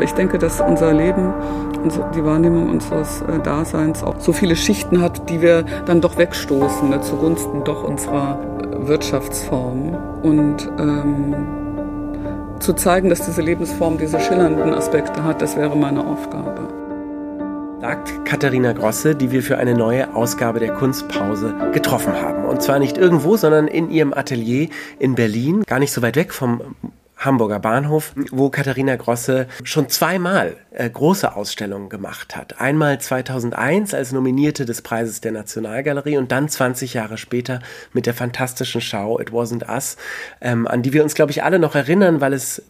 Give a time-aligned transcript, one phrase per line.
[0.00, 1.32] Ich denke, dass unser Leben
[2.14, 6.88] die Wahrnehmung unseres äh, Daseins auch so viele Schichten hat, die wir dann doch wegstoßen,
[6.88, 9.96] ne, zugunsten doch unserer äh, Wirtschaftsform.
[10.22, 11.34] Und ähm,
[12.60, 16.68] zu zeigen, dass diese Lebensform diese schillernden Aspekte hat, das wäre meine Aufgabe.
[17.80, 22.46] Sagt Katharina Grosse, die wir für eine neue Ausgabe der Kunstpause getroffen haben.
[22.46, 24.68] Und zwar nicht irgendwo, sondern in ihrem Atelier
[24.98, 26.62] in Berlin, gar nicht so weit weg vom
[27.24, 32.60] Hamburger Bahnhof, wo Katharina Grosse schon zweimal äh, große Ausstellungen gemacht hat.
[32.60, 37.60] Einmal 2001 als Nominierte des Preises der Nationalgalerie und dann 20 Jahre später
[37.92, 39.96] mit der fantastischen Schau It Wasn't Us,
[40.40, 42.62] ähm, an die wir uns, glaube ich, alle noch erinnern, weil es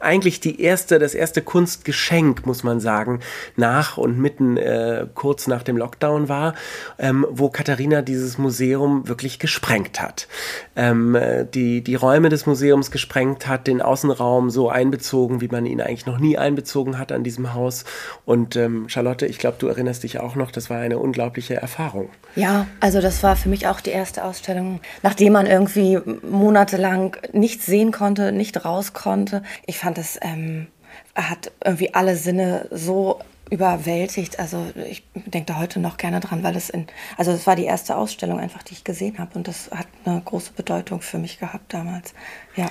[0.00, 3.20] eigentlich die erste, das erste Kunstgeschenk, muss man sagen,
[3.54, 6.54] nach und mitten äh, kurz nach dem Lockdown war,
[6.98, 10.26] ähm, wo Katharina dieses Museum wirklich gesprengt hat.
[10.74, 15.64] Ähm, äh, die, die Räume des Museums gesprengt hat, den Außenraum so einbezogen, wie man
[15.64, 17.84] ihn eigentlich noch nie einbezogen hat an diesem Haus.
[18.24, 22.10] Und ähm, Charlotte, ich glaube, du erinnerst dich auch noch, das war eine unglaubliche Erfahrung.
[22.36, 27.66] Ja, also das war für mich auch die erste Ausstellung, nachdem man irgendwie monatelang nichts
[27.66, 29.42] sehen konnte, nicht raus konnte.
[29.66, 30.66] Ich fand es ähm,
[31.14, 34.38] hat irgendwie alle Sinne so überwältigt.
[34.38, 36.86] Also ich denke da heute noch gerne dran, weil es in,
[37.18, 40.22] also es war die erste Ausstellung einfach, die ich gesehen habe und das hat eine
[40.24, 42.14] große Bedeutung für mich gehabt damals.
[42.56, 42.70] Ja.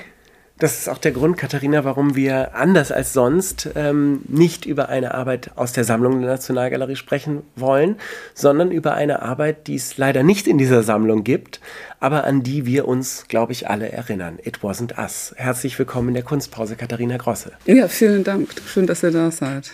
[0.62, 5.16] Das ist auch der Grund, Katharina, warum wir anders als sonst ähm, nicht über eine
[5.16, 7.96] Arbeit aus der Sammlung der Nationalgalerie sprechen wollen,
[8.36, 11.62] sondern über eine Arbeit, die es leider nicht in dieser Sammlung gibt,
[12.00, 14.38] aber an die wir uns, glaube ich, alle erinnern.
[14.44, 15.34] It wasn't us.
[15.36, 17.54] Herzlich willkommen in der Kunstpause, Katharina Grosse.
[17.66, 18.50] Ja, vielen Dank.
[18.68, 19.72] Schön, dass ihr da seid.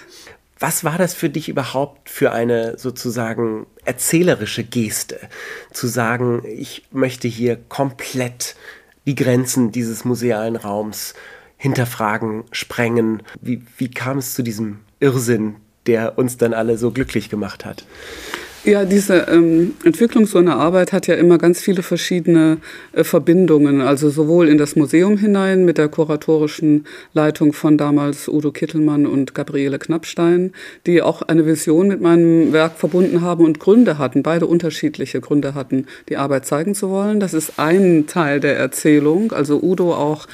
[0.58, 5.20] Was war das für dich überhaupt für eine sozusagen erzählerische Geste?
[5.74, 8.56] Zu sagen, ich möchte hier komplett
[9.08, 11.16] die Grenzen dieses musealen Raums
[11.56, 13.24] hinterfragen, sprengen.
[13.42, 15.56] Wie, wie kam es zu diesem Irrsinn,
[15.88, 17.86] der uns dann alle so glücklich gemacht hat?
[18.64, 22.58] Ja, diese ähm, Entwicklung so einer Arbeit hat ja immer ganz viele verschiedene
[22.92, 23.82] äh, Verbindungen.
[23.82, 29.34] Also sowohl in das Museum hinein mit der kuratorischen Leitung von damals Udo Kittelmann und
[29.34, 30.52] Gabriele Knappstein,
[30.86, 35.56] die auch eine Vision mit meinem Werk verbunden haben und Gründe hatten, beide unterschiedliche Gründe
[35.56, 37.20] hatten, die Arbeit zeigen zu wollen.
[37.22, 39.32] Das ist ein Teil der Erzählung.
[39.32, 40.28] Also Udo auch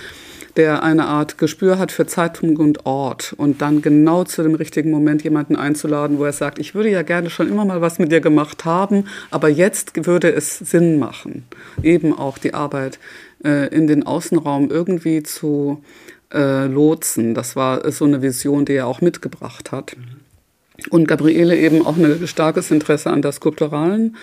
[0.55, 4.91] der eine Art Gespür hat für Zeitpunkt und Ort und dann genau zu dem richtigen
[4.91, 8.11] Moment jemanden einzuladen, wo er sagt, ich würde ja gerne schon immer mal was mit
[8.11, 11.45] dir gemacht haben, aber jetzt würde es Sinn machen,
[11.81, 12.99] eben auch die Arbeit
[13.43, 15.83] äh, in den Außenraum irgendwie zu
[16.33, 17.33] äh, lotsen.
[17.33, 19.95] Das war so eine Vision, die er auch mitgebracht hat.
[20.89, 24.15] Und Gabriele eben auch ein starkes Interesse an der skulpturalen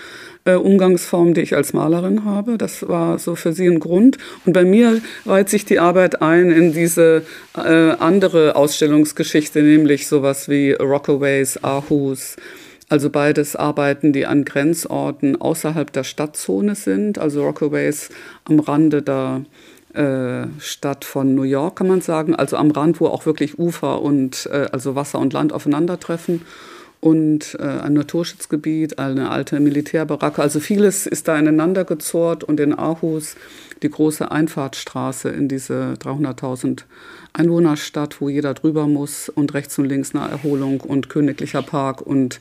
[0.45, 2.59] äh, Umgangsform, die ich als Malerin habe.
[2.59, 4.19] Das war so für sie ein Grund.
[4.45, 7.23] Und bei mir reiht sich die Arbeit ein in diese
[7.57, 12.37] äh, andere Ausstellungsgeschichte, nämlich sowas wie Rockaways, Ahus.
[12.89, 17.21] Also beides Arbeiten, die an Grenzorten außerhalb der Stadtzone sind.
[17.21, 18.09] Also Rockaways
[18.45, 19.45] am Rande der
[20.59, 22.35] Stadt von New York, kann man sagen.
[22.35, 26.43] Also am Rand, wo auch wirklich Ufer und äh, also Wasser und Land aufeinandertreffen
[27.01, 30.43] und äh, ein Naturschutzgebiet, eine alte Militärbaracke.
[30.43, 33.37] Also vieles ist da ineinander gezorrt und in Aarhus
[33.83, 36.83] die große Einfahrtsstraße in diese 300.000
[37.33, 42.41] Einwohnerstadt, wo jeder drüber muss und rechts und links Naherholung und Königlicher Park und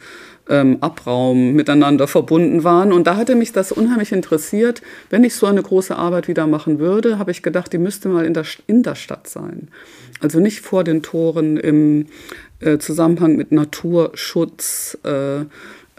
[0.49, 2.91] ähm, Abraum miteinander verbunden waren.
[2.91, 4.81] Und da hatte mich das unheimlich interessiert.
[5.09, 8.25] Wenn ich so eine große Arbeit wieder machen würde, habe ich gedacht, die müsste mal
[8.25, 9.69] in der, in der Stadt sein.
[10.19, 12.07] Also nicht vor den Toren im
[12.59, 15.45] äh, Zusammenhang mit Naturschutz, äh,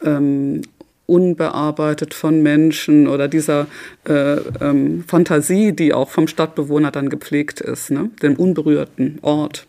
[0.04, 0.62] ähm,
[1.06, 3.66] unbearbeitet von Menschen oder dieser
[4.08, 8.10] äh, ähm, Fantasie, die auch vom Stadtbewohner dann gepflegt ist, ne?
[8.22, 9.66] dem unberührten Ort.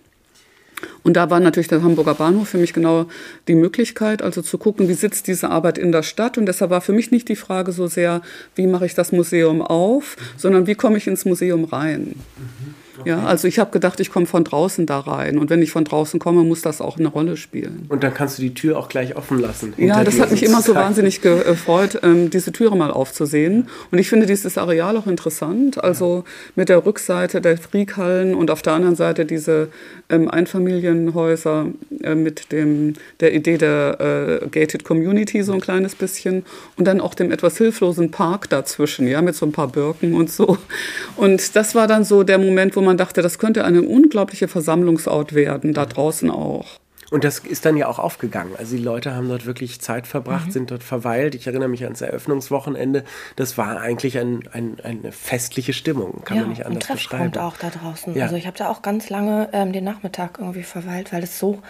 [1.03, 3.05] Und da war natürlich der Hamburger Bahnhof für mich genau
[3.47, 6.37] die Möglichkeit, also zu gucken, wie sitzt diese Arbeit in der Stadt.
[6.37, 8.21] Und deshalb war für mich nicht die Frage so sehr,
[8.55, 12.15] wie mache ich das Museum auf, sondern wie komme ich ins Museum rein.
[12.37, 12.75] Mhm.
[13.05, 15.37] Ja, also ich habe gedacht, ich komme von draußen da rein.
[15.37, 17.85] Und wenn ich von draußen komme, muss das auch eine Rolle spielen.
[17.89, 19.73] Und dann kannst du die Tür auch gleich offen lassen.
[19.77, 23.67] Ja, das hat mich immer so wahnsinnig gefreut, ähm, diese Türe mal aufzusehen.
[23.91, 25.83] Und ich finde dieses Areal auch interessant.
[25.83, 26.23] Also
[26.55, 29.69] mit der Rückseite der Friedhallen und auf der anderen Seite diese
[30.11, 31.67] ähm, Einfamilienhäuser
[32.03, 36.43] äh, mit dem, der Idee der äh, Gated Community so ein kleines bisschen.
[36.77, 40.31] Und dann auch dem etwas hilflosen Park dazwischen, ja, mit so ein paar Birken und
[40.31, 40.57] so.
[41.15, 45.33] Und das war dann so der Moment, wo man dachte, das könnte eine unglaubliche Versammlungsort
[45.33, 46.80] werden, da draußen auch.
[47.11, 48.53] Und das ist dann ja auch aufgegangen.
[48.57, 50.51] Also die Leute haben dort wirklich Zeit verbracht, mhm.
[50.51, 51.35] sind dort verweilt.
[51.35, 53.03] Ich erinnere mich ans Eröffnungswochenende.
[53.35, 57.37] Das war eigentlich ein, ein, eine festliche Stimmung, kann ja, man nicht anders ein beschreiben.
[57.37, 58.15] auch da draußen.
[58.15, 58.23] Ja.
[58.23, 61.61] Also ich habe da auch ganz lange ähm, den Nachmittag irgendwie verweilt, weil es so,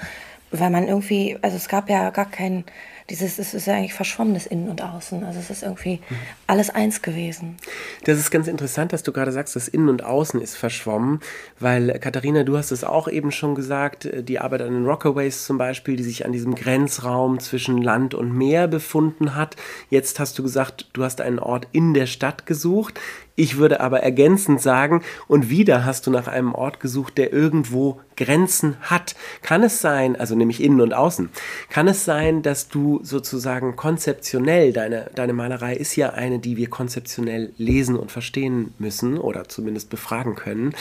[0.52, 2.64] weil man irgendwie, also es gab ja gar keinen
[3.12, 5.24] dieses, es ist ja eigentlich verschwommenes Innen und Außen.
[5.26, 6.00] Also es ist irgendwie
[6.48, 7.58] alles eins gewesen.
[8.06, 11.20] Das ist ganz interessant, dass du gerade sagst, das Innen und Außen ist verschwommen,
[11.60, 15.58] weil Katharina, du hast es auch eben schon gesagt, die Arbeit an den Rockaways zum
[15.58, 19.58] Beispiel, die sich an diesem Grenzraum zwischen Land und Meer befunden hat.
[19.90, 23.00] Jetzt hast du gesagt, du hast einen Ort in der Stadt gesucht.
[23.42, 28.00] Ich würde aber ergänzend sagen, und wieder hast du nach einem Ort gesucht, der irgendwo
[28.16, 29.16] Grenzen hat.
[29.42, 31.30] Kann es sein, also nämlich innen und außen,
[31.72, 36.70] kann es sein, dass du sozusagen konzeptionell, deine, deine Malerei ist ja eine, die wir
[36.70, 40.76] konzeptionell lesen und verstehen müssen oder zumindest befragen können,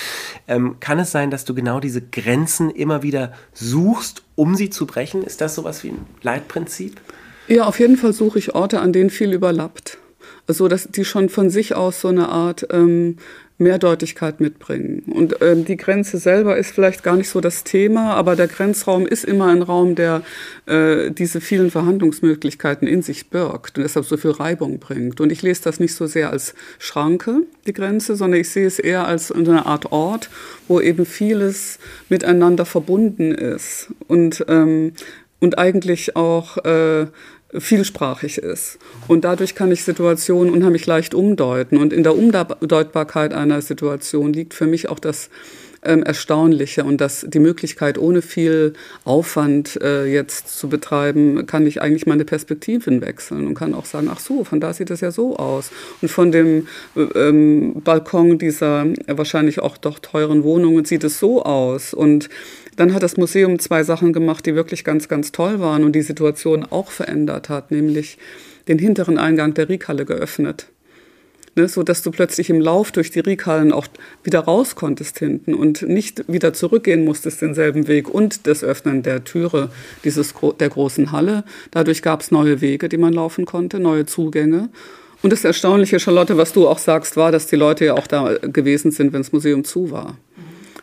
[0.47, 4.85] ähm, kann es sein, dass du genau diese Grenzen immer wieder suchst, um sie zu
[4.85, 5.23] brechen?
[5.23, 7.01] Ist das sowas wie ein Leitprinzip?
[7.49, 9.97] Ja, auf jeden Fall suche ich Orte, an denen viel überlappt
[10.53, 13.17] so dass die schon von sich aus so eine Art ähm,
[13.61, 15.03] Mehrdeutigkeit mitbringen.
[15.07, 19.07] Und ähm, die Grenze selber ist vielleicht gar nicht so das Thema, aber der Grenzraum
[19.07, 20.23] ist immer ein Raum, der
[20.67, 25.21] äh, diese vielen Verhandlungsmöglichkeiten in sich birgt und deshalb so viel Reibung bringt.
[25.21, 28.79] Und ich lese das nicht so sehr als Schranke, die Grenze, sondern ich sehe es
[28.79, 30.31] eher als eine Art Ort,
[30.67, 34.95] wo eben vieles miteinander verbunden ist und, ähm,
[35.39, 37.07] und eigentlich auch äh,
[37.53, 38.79] vielsprachig ist.
[39.09, 41.79] Und dadurch kann ich Situationen unheimlich leicht umdeuten.
[41.79, 45.31] Und in der Umdeutbarkeit einer Situation liegt für mich auch das
[45.83, 48.75] ähm, Erstaunliche und dass die Möglichkeit, ohne viel
[49.05, 54.09] Aufwand äh, jetzt zu betreiben, kann ich eigentlich meine Perspektiven wechseln und kann auch sagen,
[54.13, 55.71] ach so, von da sieht es ja so aus.
[56.03, 61.43] Und von dem äh, ähm, Balkon dieser wahrscheinlich auch doch teuren Wohnungen sieht es so
[61.45, 61.95] aus.
[61.95, 62.29] Und
[62.77, 66.03] dann hat das Museum zwei Sachen gemacht, die wirklich ganz, ganz toll waren und die
[66.03, 68.19] Situation auch verändert hat, nämlich
[68.69, 70.69] den hinteren Eingang der Riekhalle geöffnet.
[71.57, 73.89] Ne, so dass du plötzlich im Lauf durch die Riekhallen auch
[74.23, 79.25] wieder raus konntest hinten und nicht wieder zurückgehen musstest denselben Weg und das Öffnen der
[79.25, 79.71] Türe
[80.05, 81.43] dieses, der großen Halle.
[81.73, 84.69] Dadurch gab es neue Wege, die man laufen konnte, neue Zugänge.
[85.23, 88.39] Und das Erstaunliche, Charlotte, was du auch sagst, war, dass die Leute ja auch da
[88.39, 90.17] gewesen sind, wenn das Museum zu war.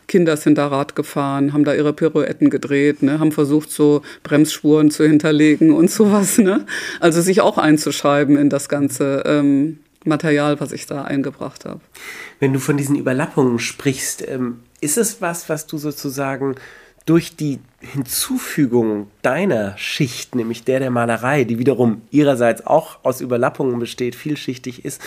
[0.08, 4.90] Kinder sind da Rad gefahren, haben da ihre Pirouetten gedreht, ne, haben versucht, so Bremsspuren
[4.90, 6.38] zu hinterlegen und sowas.
[6.38, 6.66] Ne?
[6.98, 11.80] Also sich auch einzuschreiben in das ganze ähm, Material, was ich da eingebracht habe.
[12.40, 16.56] Wenn du von diesen Überlappungen sprichst, ähm, ist es was, was du sozusagen
[17.08, 23.78] durch die Hinzufügung deiner Schicht, nämlich der der Malerei, die wiederum ihrerseits auch aus Überlappungen
[23.78, 25.00] besteht, vielschichtig ist,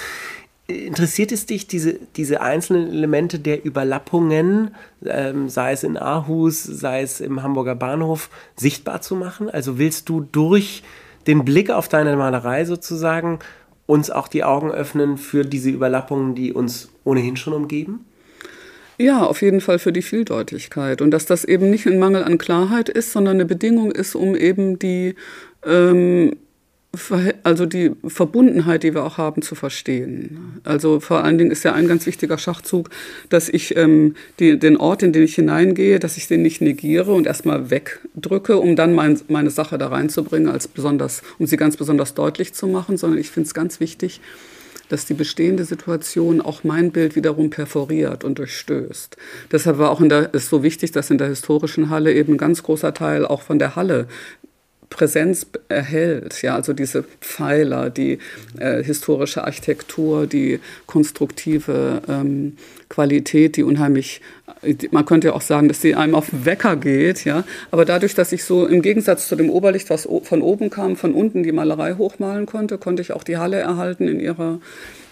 [0.71, 4.75] interessiert es dich, diese, diese einzelnen Elemente der Überlappungen,
[5.05, 9.49] ähm, sei es in Aarhus, sei es im Hamburger Bahnhof, sichtbar zu machen?
[9.49, 10.83] Also willst du durch
[11.27, 13.39] den Blick auf deine Malerei sozusagen
[13.85, 18.05] uns auch die Augen öffnen für diese Überlappungen, die uns ohnehin schon umgeben?
[18.97, 21.01] Ja, auf jeden Fall für die Vieldeutigkeit.
[21.01, 24.35] Und dass das eben nicht ein Mangel an Klarheit ist, sondern eine Bedingung ist, um
[24.35, 25.15] eben die
[25.65, 26.35] ähm,
[27.43, 30.59] also die Verbundenheit, die wir auch haben, zu verstehen.
[30.65, 32.89] Also vor allen Dingen ist ja ein ganz wichtiger Schachzug,
[33.29, 37.13] dass ich ähm, die, den Ort, in den ich hineingehe, dass ich den nicht negiere
[37.13, 41.77] und erstmal wegdrücke, um dann mein, meine Sache da reinzubringen, als besonders, um sie ganz
[41.77, 44.19] besonders deutlich zu machen, sondern ich finde es ganz wichtig,
[44.89, 49.15] dass die bestehende Situation auch mein Bild wiederum perforiert und durchstößt.
[49.49, 52.37] Deshalb war auch in der, ist so wichtig, dass in der historischen Halle eben ein
[52.37, 54.07] ganz großer Teil auch von der Halle
[54.91, 56.43] Präsenz erhält.
[56.43, 58.19] Ja, also diese Pfeiler, die
[58.59, 62.57] äh, historische Architektur, die konstruktive ähm,
[62.89, 64.21] Qualität, die unheimlich,
[64.91, 67.25] man könnte ja auch sagen, dass sie einem auf den Wecker geht.
[67.25, 70.95] Ja, aber dadurch, dass ich so im Gegensatz zu dem Oberlicht, was von oben kam,
[70.95, 74.59] von unten die Malerei hochmalen konnte, konnte ich auch die Halle erhalten in ihrer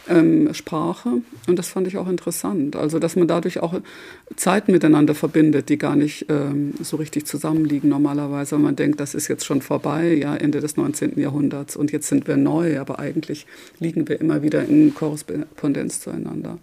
[0.09, 1.21] ähm, Sprache.
[1.47, 2.75] Und das fand ich auch interessant.
[2.75, 3.79] Also, dass man dadurch auch
[4.35, 8.57] Zeiten miteinander verbindet, die gar nicht ähm, so richtig zusammenliegen normalerweise.
[8.57, 11.19] Man denkt, das ist jetzt schon vorbei, ja, Ende des 19.
[11.19, 13.45] Jahrhunderts und jetzt sind wir neu, aber eigentlich
[13.79, 16.57] liegen wir immer wieder in Korrespondenz zueinander.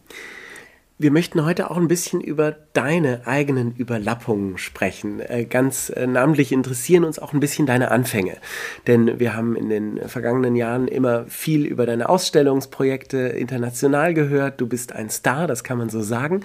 [0.99, 5.21] Wir möchten heute auch ein bisschen über deine eigenen Überlappungen sprechen.
[5.21, 8.39] Äh, ganz äh, namentlich interessieren uns auch ein bisschen deine Anfänge.
[8.87, 14.59] Denn wir haben in den vergangenen Jahren immer viel über deine Ausstellungsprojekte international gehört.
[14.59, 16.45] Du bist ein Star, das kann man so sagen.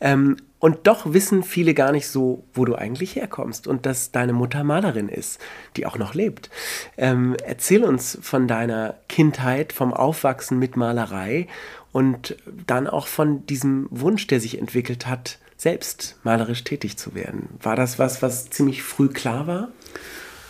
[0.00, 4.32] Ähm, und doch wissen viele gar nicht so, wo du eigentlich herkommst und dass deine
[4.32, 5.40] Mutter Malerin ist,
[5.76, 6.50] die auch noch lebt.
[6.96, 11.48] Ähm, erzähl uns von deiner Kindheit, vom Aufwachsen mit Malerei
[11.92, 17.48] und dann auch von diesem Wunsch, der sich entwickelt hat, selbst malerisch tätig zu werden.
[17.62, 19.68] War das was, was ziemlich früh klar war?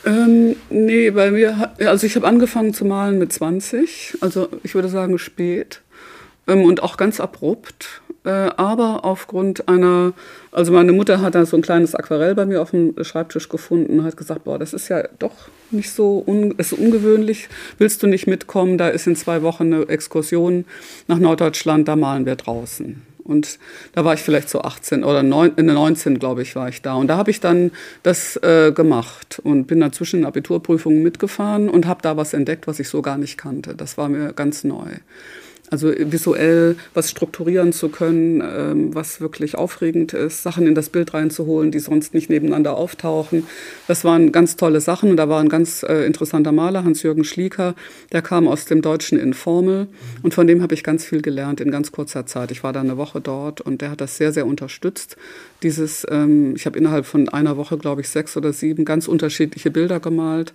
[0.04, 4.88] Ähm, nee, bei mir, also ich habe angefangen zu malen mit 20, also ich würde
[4.88, 5.80] sagen spät
[6.49, 8.01] ähm, und auch ganz abrupt.
[8.25, 10.12] Äh, aber aufgrund einer,
[10.52, 13.99] also meine Mutter hat da so ein kleines Aquarell bei mir auf dem Schreibtisch gefunden
[13.99, 15.33] und hat gesagt, boah, das ist ja doch
[15.71, 17.49] nicht so un, ist ungewöhnlich.
[17.79, 18.79] Willst du nicht mitkommen?
[18.79, 20.64] Da ist in zwei Wochen eine Exkursion
[21.09, 23.02] nach Norddeutschland, da malen wir draußen.
[23.25, 23.59] Und
[23.93, 26.95] da war ich vielleicht so 18 oder 9, 19, glaube ich, war ich da.
[26.95, 27.71] Und da habe ich dann
[28.02, 32.67] das äh, gemacht und bin dann zwischen den Abiturprüfungen mitgefahren und habe da was entdeckt,
[32.67, 33.75] was ich so gar nicht kannte.
[33.75, 34.88] Das war mir ganz neu.
[35.73, 41.14] Also visuell was strukturieren zu können, ähm, was wirklich aufregend ist, Sachen in das Bild
[41.14, 43.47] reinzuholen, die sonst nicht nebeneinander auftauchen.
[43.88, 45.11] Das waren ganz tolle Sachen.
[45.11, 47.75] Und da war ein ganz äh, interessanter Maler, Hans-Jürgen Schlieker,
[48.12, 49.88] der kam aus dem deutschen Informel.
[50.23, 52.50] Und von dem habe ich ganz viel gelernt in ganz kurzer Zeit.
[52.50, 55.17] Ich war da eine Woche dort und der hat das sehr, sehr unterstützt.
[55.62, 59.71] Dieses, ähm, ich habe innerhalb von einer Woche, glaube ich, sechs oder sieben ganz unterschiedliche
[59.71, 60.52] Bilder gemalt.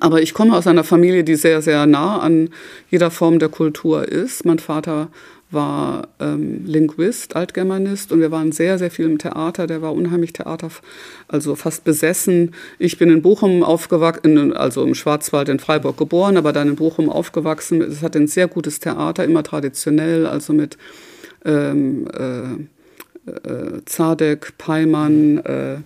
[0.00, 2.50] Aber ich komme aus einer Familie, die sehr, sehr nah an
[2.90, 4.44] jeder Form der Kultur ist.
[4.44, 5.08] Mein Vater
[5.50, 9.66] war ähm, Linguist, Altgermanist und wir waren sehr, sehr viel im Theater.
[9.66, 10.68] Der war unheimlich Theater,
[11.26, 12.54] also fast besessen.
[12.78, 17.08] Ich bin in Bochum aufgewachsen, also im Schwarzwald in Freiburg geboren, aber dann in Bochum
[17.08, 17.80] aufgewachsen.
[17.80, 20.76] Es hat ein sehr gutes Theater, immer traditionell, also mit
[21.46, 25.76] ähm, äh, äh, Zadek, Peimann, äh,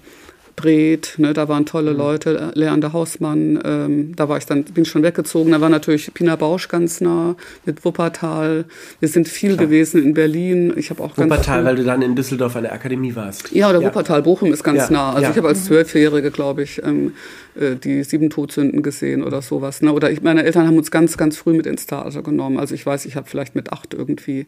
[0.57, 1.99] Bret, ne, da waren tolle mhm.
[1.99, 6.13] Leute, Leander Hausmann, ähm, da war ich dann, bin ich schon weggezogen, da war natürlich
[6.15, 8.65] Pina Bausch ganz nah mit Wuppertal.
[9.01, 9.67] Wir sind viel Klar.
[9.67, 10.73] gewesen in Berlin.
[10.77, 13.53] Ich habe auch Wuppertal, weil du dann in Düsseldorf an der Akademie warst.
[13.53, 13.89] Ja, oder ja.
[13.89, 14.91] Wuppertal, Bochum ist ganz ja.
[14.91, 15.11] nah.
[15.11, 15.31] Also ja.
[15.31, 17.13] ich habe als Zwölfjährige, glaube ich, ähm,
[17.55, 19.83] äh, die sieben Todsünden gesehen oder sowas.
[19.83, 19.93] Ne?
[19.93, 22.59] Oder ich, meine Eltern haben uns ganz, ganz früh mit ins Theater genommen.
[22.59, 24.47] Also ich weiß, ich habe vielleicht mit acht irgendwie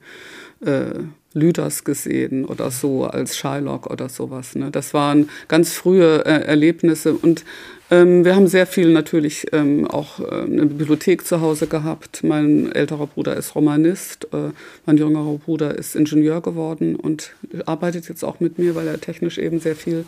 [0.65, 0.91] äh,
[1.35, 4.55] Lüders gesehen oder so als Shylock oder sowas.
[4.55, 4.71] Ne?
[4.71, 7.45] Das waren ganz frühe äh, Erlebnisse und
[7.91, 12.25] ähm, wir haben sehr viel natürlich ähm, auch äh, eine Bibliothek zu Hause gehabt.
[12.25, 14.51] Mein älterer Bruder ist Romanist, äh,
[14.87, 17.35] mein jüngerer Bruder ist Ingenieur geworden und
[17.67, 20.07] arbeitet jetzt auch mit mir, weil er technisch eben sehr viel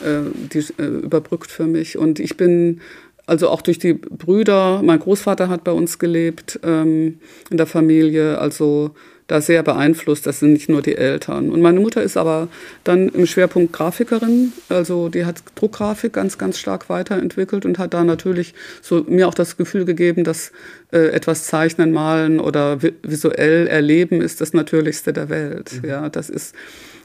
[0.00, 0.20] äh,
[0.52, 1.98] die, äh, überbrückt für mich.
[1.98, 2.80] Und ich bin
[3.26, 7.18] also auch durch die Brüder, mein Großvater hat bei uns gelebt ähm,
[7.50, 8.94] in der Familie, also
[9.26, 10.26] da sehr beeinflusst.
[10.26, 11.50] Das sind nicht nur die Eltern.
[11.50, 12.48] Und meine Mutter ist aber
[12.84, 14.52] dann im Schwerpunkt Grafikerin.
[14.68, 19.34] Also die hat Druckgrafik ganz, ganz stark weiterentwickelt und hat da natürlich so mir auch
[19.34, 20.52] das Gefühl gegeben, dass
[20.92, 25.80] äh, etwas zeichnen, malen oder vi visuell erleben ist das Natürlichste der Welt.
[25.82, 25.88] Mhm.
[25.88, 26.54] Ja, das ist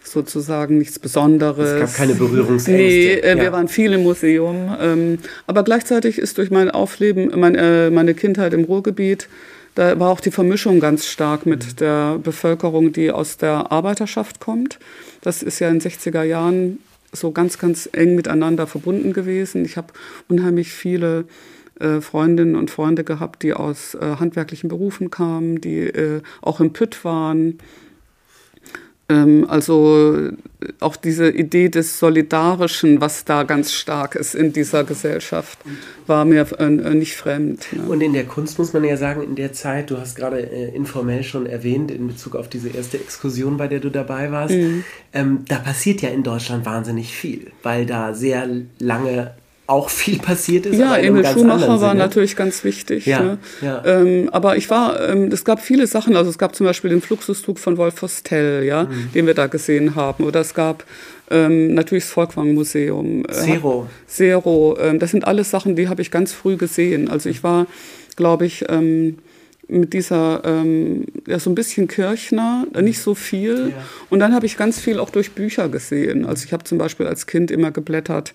[0.04, 1.70] sozusagen nichts Besonderes.
[1.70, 2.72] Es gab keine Berührungsängste.
[2.72, 3.42] Nee, äh, ja.
[3.42, 4.76] wir waren viel im Museum.
[4.80, 9.28] Ähm, aber gleichzeitig ist durch mein Aufleben, mein, äh, meine Kindheit im Ruhrgebiet,
[9.76, 11.76] da war auch die Vermischung ganz stark mit mhm.
[11.78, 14.80] der Bevölkerung, die aus der Arbeiterschaft kommt.
[15.22, 16.80] Das ist ja in den 60er Jahren
[17.12, 19.66] so ganz, ganz eng miteinander verbunden gewesen.
[19.66, 19.94] Ich habe
[20.28, 21.26] unheimlich viele
[21.80, 26.74] äh, Freundinnen und Freunde gehabt, die aus äh, handwerklichen Berufen kamen, die äh, auch im
[26.74, 27.58] Pütt waren,
[29.08, 30.30] also
[30.80, 35.60] auch diese Idee des Solidarischen, was da ganz stark ist in dieser Gesellschaft,
[36.08, 37.68] war mir äh, nicht fremd.
[37.74, 37.84] Ne?
[37.84, 40.74] Und in der Kunst muss man ja sagen, in der Zeit, du hast gerade äh,
[40.74, 44.84] informell schon erwähnt, in Bezug auf diese erste Exkursion, bei der du dabei warst, mhm.
[45.14, 48.48] ähm, da passiert ja in Deutschland wahnsinnig viel, weil da sehr
[48.80, 49.34] lange
[49.72, 50.78] auch viel passiert ist.
[50.78, 53.06] Ja, Emil Schumacher war natürlich ganz wichtig.
[53.06, 53.38] Ja, ne?
[53.62, 53.84] ja.
[53.86, 57.02] Ähm, aber ich war, ähm, es gab viele Sachen, also es gab zum Beispiel den
[57.02, 59.12] Fluxuszug von Wolf Vostell, ja, mhm.
[59.14, 60.26] den wir da gesehen haben.
[60.26, 60.84] Oder es gab
[61.30, 63.26] ähm, natürlich das Volkwang-Museum.
[63.26, 63.88] Äh, Zero.
[64.08, 64.78] Zero.
[64.80, 67.10] Ähm, das sind alles Sachen, die habe ich ganz früh gesehen.
[67.10, 67.68] Also ich war,
[68.18, 69.20] glaube ich, ähm,
[69.70, 73.70] mit dieser, ähm, ja, so ein bisschen Kirchner, nicht so viel.
[73.70, 73.84] Ja.
[74.10, 76.26] Und dann habe ich ganz viel auch durch Bücher gesehen.
[76.26, 78.34] Also ich habe zum Beispiel als Kind immer geblättert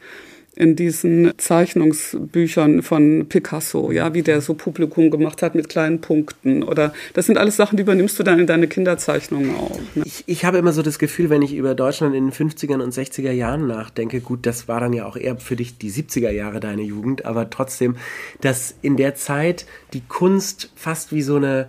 [0.57, 6.63] in diesen Zeichnungsbüchern von Picasso, ja, wie der so Publikum gemacht hat mit kleinen Punkten.
[6.63, 9.79] Oder das sind alles Sachen, die übernimmst du dann in deine Kinderzeichnungen auch.
[9.95, 10.03] Ne?
[10.07, 12.95] Ich, ich habe immer so das Gefühl, wenn ich über Deutschland in den 50er und
[12.95, 16.59] 60er Jahren nachdenke, gut, das war dann ja auch eher für dich die 70er Jahre
[16.59, 17.97] deine Jugend, aber trotzdem,
[18.41, 21.69] dass in der Zeit die Kunst fast wie so eine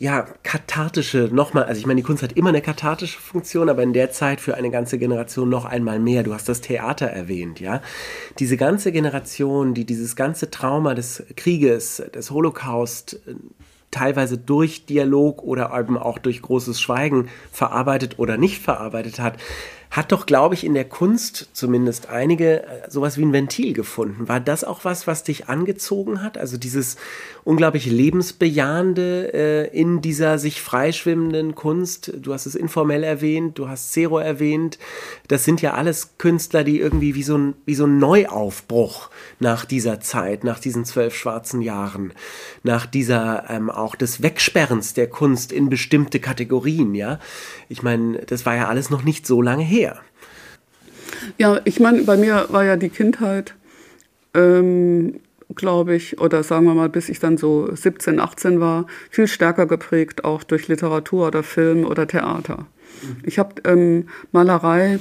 [0.00, 3.92] ja, kathartische, nochmal, also ich meine, die Kunst hat immer eine kathartische Funktion, aber in
[3.92, 6.22] der Zeit für eine ganze Generation noch einmal mehr.
[6.22, 7.82] Du hast das Theater erwähnt, ja.
[8.38, 13.34] Diese ganze Generation, die dieses ganze Trauma des Krieges, des Holocaust, äh,
[13.90, 19.38] teilweise durch Dialog oder eben auch durch großes Schweigen verarbeitet oder nicht verarbeitet hat,
[19.90, 24.28] hat doch, glaube ich, in der Kunst zumindest einige äh, sowas wie ein Ventil gefunden.
[24.28, 26.36] War das auch was, was dich angezogen hat?
[26.36, 26.96] Also dieses
[27.44, 32.12] unglaublich lebensbejahende äh, in dieser sich freischwimmenden Kunst.
[32.20, 34.78] Du hast es informell erwähnt, du hast Zero erwähnt.
[35.28, 39.08] Das sind ja alles Künstler, die irgendwie wie so ein, wie so ein Neuaufbruch
[39.40, 42.12] nach dieser Zeit, nach diesen zwölf schwarzen Jahren,
[42.62, 47.18] nach dieser ähm, auch des Wegsperrens der Kunst in bestimmte Kategorien, ja.
[47.70, 49.77] Ich meine, das war ja alles noch nicht so lange her.
[51.36, 53.54] Ja, ich meine, bei mir war ja die Kindheit,
[54.34, 55.20] ähm,
[55.54, 59.66] glaube ich, oder sagen wir mal, bis ich dann so 17, 18 war, viel stärker
[59.66, 62.66] geprägt, auch durch Literatur oder Film oder Theater.
[63.22, 64.98] Ich habe ähm, Malerei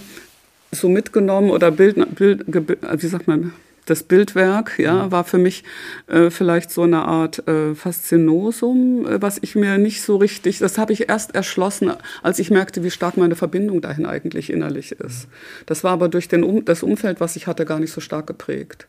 [0.71, 3.53] so mitgenommen oder Bild, Bild, wie sagt man,
[3.87, 5.11] das Bildwerk, ja, mhm.
[5.11, 5.63] war für mich
[6.07, 10.77] äh, vielleicht so eine Art äh, Faszinosum, äh, was ich mir nicht so richtig, das
[10.77, 11.91] habe ich erst erschlossen,
[12.21, 15.27] als ich merkte, wie stark meine Verbindung dahin eigentlich innerlich ist.
[15.65, 18.27] Das war aber durch den um, das Umfeld, was ich hatte, gar nicht so stark
[18.27, 18.87] geprägt.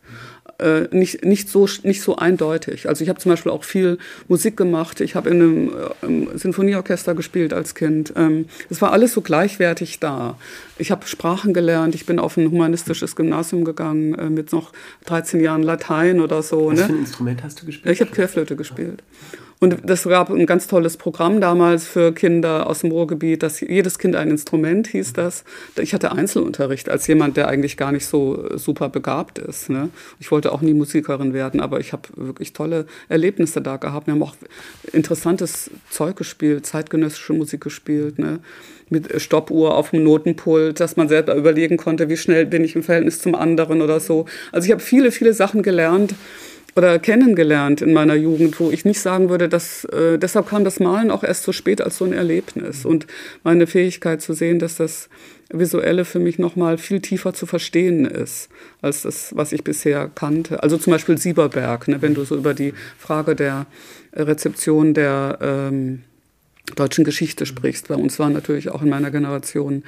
[0.59, 2.89] Äh, nicht, nicht, so, nicht so eindeutig.
[2.89, 4.99] Also ich habe zum Beispiel auch viel Musik gemacht.
[4.99, 8.13] Ich habe in einem äh, Sinfonieorchester gespielt als Kind.
[8.17, 10.37] Ähm, es war alles so gleichwertig da.
[10.77, 11.95] Ich habe Sprachen gelernt.
[11.95, 14.73] Ich bin auf ein humanistisches Gymnasium gegangen äh, mit noch
[15.05, 16.67] 13 Jahren Latein oder so.
[16.67, 16.85] Was ne?
[16.85, 17.93] für ein Instrument hast du gespielt?
[17.93, 19.03] Ich habe Querflöte gespielt.
[19.61, 23.99] Und das gab ein ganz tolles Programm damals für Kinder aus dem Ruhrgebiet, dass jedes
[23.99, 25.43] Kind ein Instrument hieß das.
[25.77, 29.69] Ich hatte Einzelunterricht als jemand, der eigentlich gar nicht so super begabt ist.
[29.69, 29.89] Ne?
[30.19, 34.07] Ich wollte auch nie Musikerin werden, aber ich habe wirklich tolle Erlebnisse da gehabt.
[34.07, 34.35] Wir haben auch
[34.93, 38.17] interessantes Zeug gespielt, zeitgenössische Musik gespielt.
[38.17, 38.39] Ne?
[38.91, 42.81] mit Stoppuhr auf dem Notenpult, dass man selber überlegen konnte, wie schnell bin ich im
[42.81, 44.25] Verhältnis zum anderen oder so.
[44.51, 46.15] Also ich habe viele, viele Sachen gelernt
[46.79, 50.79] oder kennengelernt in meiner Jugend, wo ich nicht sagen würde, dass äh, deshalb kam das
[50.79, 53.05] Malen auch erst so spät als so ein Erlebnis und
[53.43, 55.09] meine Fähigkeit zu sehen, dass das
[55.51, 58.47] Visuelle für mich noch mal viel tiefer zu verstehen ist
[58.81, 60.63] als das, was ich bisher kannte.
[60.63, 63.65] Also zum Beispiel Sieberberg, ne, wenn du so über die Frage der
[64.13, 66.03] Rezeption der ähm,
[66.77, 67.89] deutschen Geschichte sprichst.
[67.89, 69.83] Bei uns war natürlich auch in meiner Generation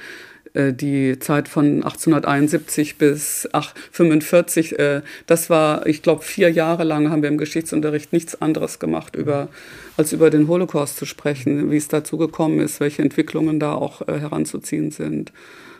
[0.54, 7.22] die Zeit von 1871 bis 1845, äh, das war, ich glaube, vier Jahre lang haben
[7.22, 9.48] wir im Geschichtsunterricht nichts anderes gemacht, über,
[9.96, 14.06] als über den Holocaust zu sprechen, wie es dazu gekommen ist, welche Entwicklungen da auch
[14.06, 15.32] äh, heranzuziehen sind.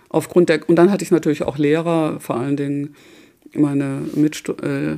[0.09, 2.95] Aufgrund der, und dann hatte ich natürlich auch Lehrer, vor allen Dingen
[3.55, 4.97] meine Mitstu äh, äh,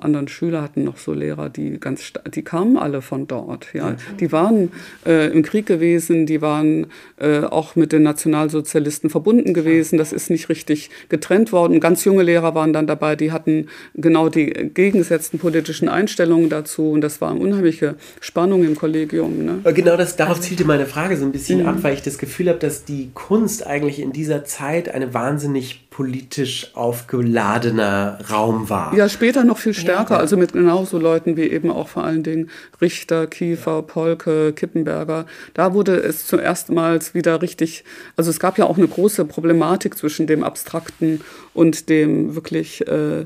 [0.00, 3.68] anderen Schüler hatten noch so Lehrer, die ganz die kamen alle von dort.
[3.72, 3.96] Ja, ja.
[4.20, 4.70] die waren
[5.04, 6.86] äh, im Krieg gewesen, die waren
[7.18, 9.98] äh, auch mit den Nationalsozialisten verbunden gewesen.
[9.98, 11.80] Das ist nicht richtig getrennt worden.
[11.80, 17.00] Ganz junge Lehrer waren dann dabei, die hatten genau die gegengesetzten politischen Einstellungen dazu und
[17.00, 19.44] das war eine unheimliche Spannung im Kollegium.
[19.44, 19.72] Ne?
[19.72, 21.68] Genau, das darauf zielte meine Frage so ein bisschen mhm.
[21.68, 25.85] ab, weil ich das Gefühl habe, dass die Kunst eigentlich in dieser Zeit eine wahnsinnig
[25.96, 28.94] politisch aufgeladener Raum war.
[28.94, 30.20] Ja, später noch viel stärker, ja.
[30.20, 32.50] also mit genauso Leuten wie eben auch vor allen Dingen
[32.82, 35.24] Richter, Kiefer, Polke, Kippenberger.
[35.54, 37.82] Da wurde es zum ersten Mal wieder richtig,
[38.14, 41.22] also es gab ja auch eine große Problematik zwischen dem Abstrakten
[41.54, 43.24] und dem wirklich äh,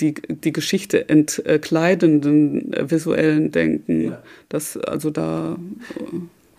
[0.00, 4.04] die, die Geschichte entkleidenden äh, visuellen Denken.
[4.04, 4.22] Ja.
[4.48, 5.58] Das, also da.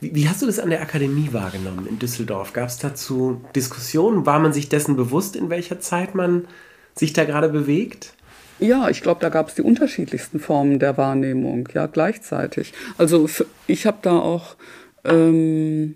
[0.05, 2.53] Wie, wie, hast du das an der Akademie wahrgenommen in Düsseldorf?
[2.53, 4.27] Gab es dazu Diskussionen?
[4.27, 6.47] War man sich dessen bewusst, in welcher Zeit man
[6.93, 8.13] sich da gerade bewegt?
[8.59, 12.71] Ja, ich glaube, da gab es die unterschiedlichsten Formen der Wahrnehmung, ja, gleichzeitig.
[12.99, 13.27] Also
[13.65, 14.57] ich habe da auch
[15.05, 15.95] ähm,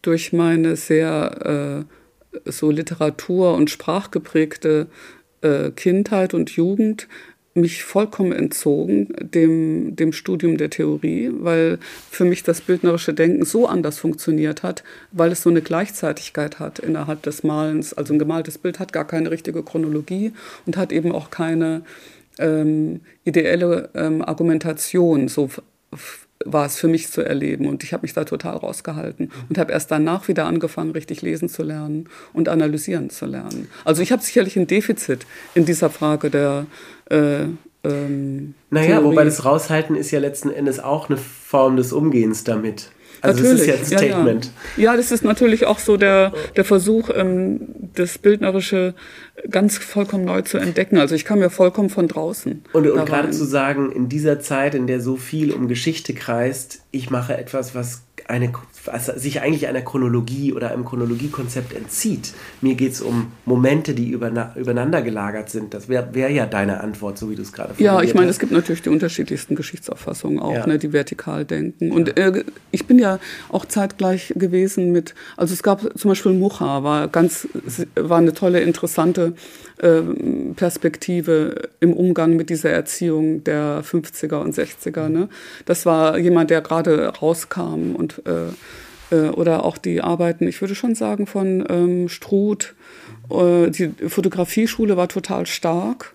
[0.00, 1.84] durch meine sehr
[2.46, 4.86] äh, so Literatur- und sprachgeprägte
[5.42, 7.08] äh, Kindheit und Jugend
[7.54, 11.78] mich vollkommen entzogen dem, dem Studium der Theorie, weil
[12.10, 16.78] für mich das bildnerische Denken so anders funktioniert hat, weil es so eine Gleichzeitigkeit hat
[16.78, 17.94] innerhalb des Malens.
[17.94, 20.32] Also ein gemaltes Bild hat gar keine richtige Chronologie
[20.66, 21.82] und hat eben auch keine
[22.38, 25.28] ähm, ideelle ähm, Argumentation.
[25.28, 25.50] So
[26.44, 29.72] war es für mich zu erleben und ich habe mich da total rausgehalten und habe
[29.72, 33.68] erst danach wieder angefangen, richtig lesen zu lernen und analysieren zu lernen.
[33.84, 36.66] Also ich habe sicherlich ein Defizit in dieser Frage der
[37.10, 37.46] äh,
[37.84, 39.04] ähm, naja, Theorie.
[39.04, 42.90] wobei das Raushalten ist ja letzten Endes auch eine Form des Umgehens damit.
[43.20, 43.66] Also natürlich.
[43.66, 44.44] das ist ja ein Statement.
[44.44, 44.50] Ja,
[44.82, 44.90] ja.
[44.90, 47.60] ja, das ist natürlich auch so der, der Versuch, ähm,
[47.94, 48.94] das Bildnerische
[49.50, 50.98] ganz vollkommen neu zu entdecken.
[50.98, 52.64] Also ich kam ja vollkommen von draußen.
[52.72, 56.82] Und, und gerade zu sagen, in dieser Zeit, in der so viel um Geschichte kreist,
[56.90, 58.52] ich mache etwas, was eine,
[58.86, 62.34] also sich eigentlich einer Chronologie oder einem Chronologiekonzept entzieht.
[62.60, 65.72] Mir geht es um Momente, die übereinander gelagert sind.
[65.72, 68.38] Das wäre wär ja deine Antwort, so wie du es gerade Ja, ich meine, es
[68.38, 70.66] gibt natürlich die unterschiedlichsten Geschichtsauffassungen auch, ja.
[70.66, 71.90] ne, die vertikal denken.
[71.90, 76.82] Und äh, ich bin ja auch zeitgleich gewesen mit, also es gab zum Beispiel Mucha,
[76.82, 77.48] war ganz,
[77.94, 79.34] war eine tolle, interessante
[80.56, 85.08] Perspektive im Umgang mit dieser Erziehung der 50er und 60er.
[85.08, 85.28] Ne?
[85.66, 88.52] Das war jemand, der gerade rauskam und äh,
[89.10, 92.74] äh, oder auch die Arbeiten, ich würde schon sagen, von ähm, Struth.
[93.30, 96.14] Äh, die Fotografieschule war total stark.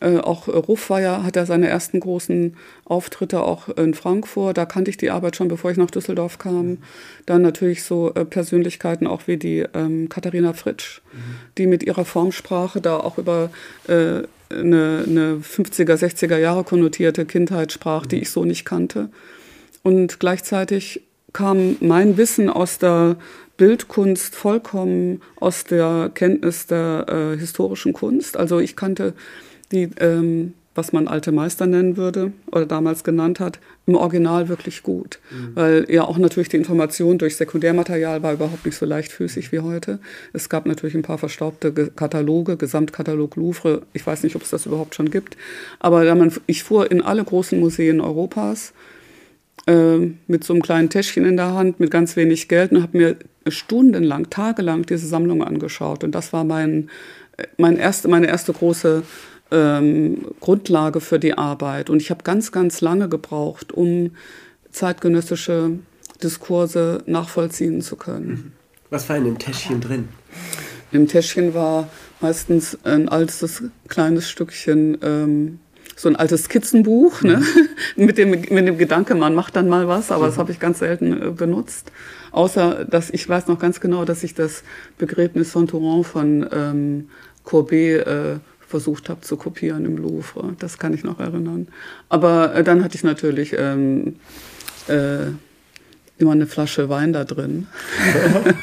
[0.00, 4.56] Äh, auch Ruff war ja, hat ja seine ersten großen Auftritte auch in Frankfurt.
[4.56, 6.78] Da kannte ich die Arbeit schon, bevor ich nach Düsseldorf kam.
[7.26, 11.18] Dann natürlich so äh, Persönlichkeiten auch wie die ähm, Katharina Fritsch, mhm.
[11.58, 13.50] die mit ihrer Formsprache da auch über
[13.86, 18.08] äh, eine, eine 50er, 60er Jahre konnotierte Kindheit sprach, mhm.
[18.08, 19.08] die ich so nicht kannte.
[19.82, 21.02] Und gleichzeitig
[21.32, 23.16] kam mein Wissen aus der
[23.56, 28.36] Bildkunst vollkommen aus der Kenntnis der äh, historischen Kunst.
[28.36, 29.14] Also ich kannte
[29.72, 34.82] die, ähm, was man alte Meister nennen würde oder damals genannt hat, im Original wirklich
[34.82, 35.18] gut.
[35.30, 35.50] Mhm.
[35.54, 39.98] Weil ja auch natürlich die Information durch Sekundärmaterial war überhaupt nicht so leichtfüßig wie heute.
[40.32, 43.82] Es gab natürlich ein paar verstaubte Kataloge, Gesamtkatalog Louvre.
[43.92, 45.36] Ich weiß nicht, ob es das überhaupt schon gibt.
[45.78, 48.72] Aber man, ich fuhr in alle großen Museen Europas
[49.66, 52.96] äh, mit so einem kleinen Täschchen in der Hand, mit ganz wenig Geld und habe
[52.96, 56.02] mir stundenlang, tagelang diese Sammlung angeschaut.
[56.02, 56.88] Und das war mein,
[57.58, 59.02] mein erste, meine erste große
[59.52, 61.90] ähm, Grundlage für die Arbeit.
[61.90, 64.12] Und ich habe ganz, ganz lange gebraucht, um
[64.70, 65.78] zeitgenössische
[66.22, 68.28] Diskurse nachvollziehen zu können.
[68.28, 68.52] Mhm.
[68.90, 70.08] Was war in dem Täschchen drin?
[70.90, 71.88] Im Täschchen war
[72.20, 75.58] meistens ein altes kleines Stückchen, ähm,
[75.96, 77.38] so ein altes Skizzenbuch, ne?
[77.38, 77.44] mhm.
[78.04, 80.28] mit, dem, mit dem Gedanke, man macht dann mal was, aber mhm.
[80.28, 81.92] das habe ich ganz selten äh, benutzt.
[82.30, 84.62] Außer, dass ich weiß noch ganz genau, dass ich das
[84.98, 87.08] Begräbnis von Touran von ähm,
[87.44, 88.36] Courbet äh,
[88.72, 90.54] versucht habe zu kopieren im Louvre.
[90.58, 91.68] Das kann ich noch erinnern.
[92.08, 94.16] Aber äh, dann hatte ich natürlich ähm,
[94.88, 95.26] äh,
[96.16, 97.66] immer eine Flasche Wein da drin.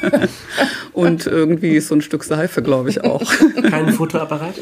[0.92, 3.32] und irgendwie so ein Stück Seife, glaube ich auch.
[3.70, 4.54] Kein Fotoapparat?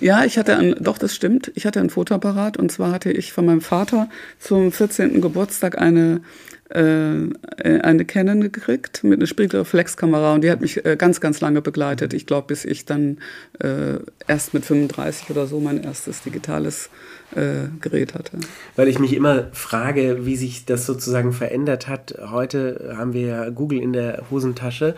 [0.00, 1.52] Ja, ich hatte ein, doch, das stimmt.
[1.54, 4.08] Ich hatte ein Fotoapparat und zwar hatte ich von meinem Vater
[4.40, 5.20] zum 14.
[5.20, 6.22] Geburtstag eine
[6.70, 12.12] eine Canon gekriegt mit einer Spiegelreflexkamera und die hat mich äh, ganz, ganz lange begleitet.
[12.12, 13.18] Ich glaube, bis ich dann
[13.60, 16.90] äh, erst mit 35 oder so mein erstes digitales
[17.34, 18.38] äh, Gerät hatte.
[18.76, 22.14] Weil ich mich immer frage, wie sich das sozusagen verändert hat.
[22.30, 24.94] Heute haben wir ja Google in der Hosentasche,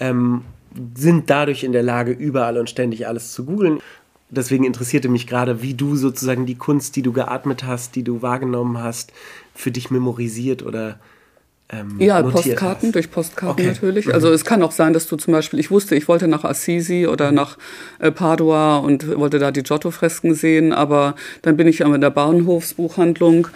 [0.00, 0.42] ähm,
[0.94, 3.80] sind dadurch in der Lage, überall und ständig alles zu googeln.
[4.30, 8.20] Deswegen interessierte mich gerade, wie du sozusagen die Kunst, die du geatmet hast, die du
[8.20, 9.12] wahrgenommen hast,
[9.58, 11.00] für dich memorisiert oder
[11.70, 12.94] ähm, ja, Postkarten, hast.
[12.94, 13.66] durch Postkarten okay.
[13.66, 14.06] natürlich.
[14.06, 14.12] Mhm.
[14.12, 17.06] Also es kann auch sein, dass du zum Beispiel, ich wusste, ich wollte nach Assisi
[17.06, 17.36] oder mhm.
[17.36, 17.58] nach
[17.98, 23.48] äh, Padua und wollte da die Giotto-Fresken sehen, aber dann bin ich in der Bahnhofsbuchhandlung,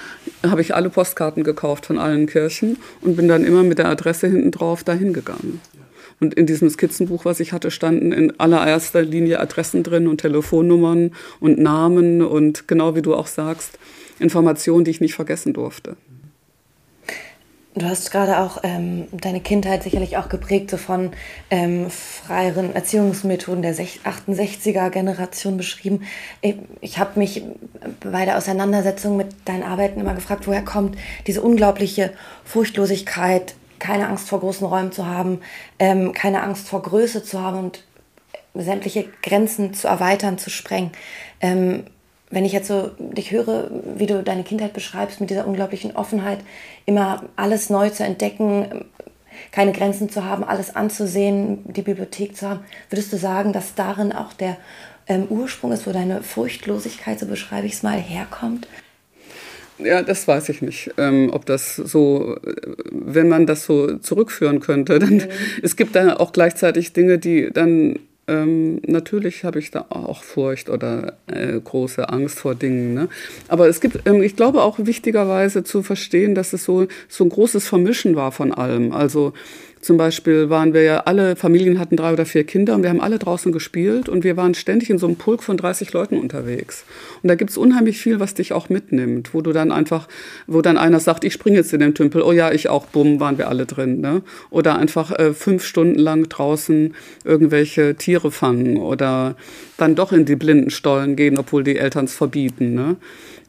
[0.42, 4.26] habe ich alle Postkarten gekauft von allen Kirchen und bin dann immer mit der Adresse
[4.26, 5.60] hinten drauf dahin gegangen.
[6.20, 11.12] Und in diesem Skizzenbuch, was ich hatte, standen in allererster Linie Adressen drin und Telefonnummern
[11.40, 13.78] und Namen und genau wie du auch sagst,
[14.22, 15.96] Informationen, die ich nicht vergessen durfte.
[17.74, 21.12] Du hast gerade auch ähm, deine Kindheit sicherlich auch geprägt so von
[21.48, 26.02] ähm, freieren Erziehungsmethoden der 68er Generation beschrieben.
[26.82, 27.42] Ich, habe mich
[28.00, 32.12] bei der Auseinandersetzung mit deinen Arbeiten immer gefragt, woher kommt diese unglaubliche
[32.44, 35.40] Furchtlosigkeit, keine Angst vor großen Räumen zu haben,
[35.78, 37.84] ähm, keine Angst vor Größe zu haben und
[38.54, 40.92] sämtliche Grenzen zu erweitern, zu sprengen.
[41.40, 41.84] Ähm,
[42.32, 46.38] wenn ich jetzt so dich höre, wie du deine Kindheit beschreibst, mit dieser unglaublichen Offenheit,
[46.86, 48.86] immer alles neu zu entdecken,
[49.50, 54.12] keine Grenzen zu haben, alles anzusehen, die Bibliothek zu haben, würdest du sagen, dass darin
[54.12, 54.56] auch der
[55.06, 58.66] ähm, Ursprung ist, wo deine Furchtlosigkeit, so beschreibe ich es mal, herkommt?
[59.78, 62.36] Ja, das weiß ich nicht, ähm, ob das so,
[62.90, 64.98] wenn man das so zurückführen könnte.
[64.98, 65.28] Dann, mhm.
[65.62, 67.98] Es gibt da auch gleichzeitig Dinge, die dann
[68.32, 72.94] ähm, natürlich habe ich da auch Furcht oder äh, große Angst vor Dingen.
[72.94, 73.08] Ne?
[73.48, 77.30] Aber es gibt, ähm, ich glaube auch wichtigerweise zu verstehen, dass es so, so ein
[77.30, 78.92] großes Vermischen war von allem.
[78.92, 79.34] Also
[79.82, 83.00] zum Beispiel waren wir ja alle, Familien hatten drei oder vier Kinder und wir haben
[83.00, 86.84] alle draußen gespielt und wir waren ständig in so einem Pulk von 30 Leuten unterwegs.
[87.20, 90.06] Und da gibt's unheimlich viel, was dich auch mitnimmt, wo du dann einfach,
[90.46, 93.18] wo dann einer sagt, ich springe jetzt in den Tümpel, oh ja, ich auch, bumm,
[93.18, 94.00] waren wir alle drin.
[94.00, 94.22] Ne?
[94.50, 99.34] Oder einfach äh, fünf Stunden lang draußen irgendwelche Tiere fangen oder
[99.78, 102.74] dann doch in die Blindenstollen gehen, obwohl die Eltern es verbieten.
[102.74, 102.96] Ne?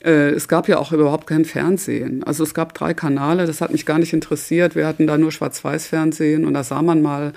[0.03, 2.23] Äh, es gab ja auch überhaupt kein Fernsehen.
[2.23, 4.75] Also es gab drei Kanäle, das hat mich gar nicht interessiert.
[4.75, 7.33] Wir hatten da nur Schwarz-Weiß-Fernsehen und da sah man mal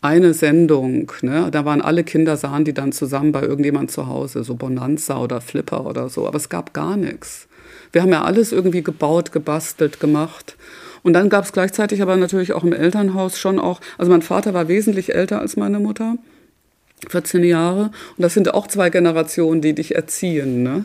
[0.00, 1.48] eine Sendung, ne?
[1.50, 5.40] da waren alle Kinder, sahen die dann zusammen bei irgendjemand zu Hause, so Bonanza oder
[5.40, 7.48] Flipper oder so, aber es gab gar nichts.
[7.90, 10.56] Wir haben ja alles irgendwie gebaut, gebastelt, gemacht.
[11.02, 14.54] Und dann gab es gleichzeitig aber natürlich auch im Elternhaus schon auch, also mein Vater
[14.54, 16.16] war wesentlich älter als meine Mutter,
[17.08, 17.90] 14 Jahre.
[18.16, 20.62] Und das sind auch zwei Generationen, die dich erziehen.
[20.62, 20.84] Ne?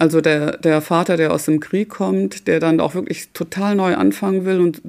[0.00, 3.96] Also der, der Vater, der aus dem Krieg kommt, der dann auch wirklich total neu
[3.96, 4.80] anfangen will und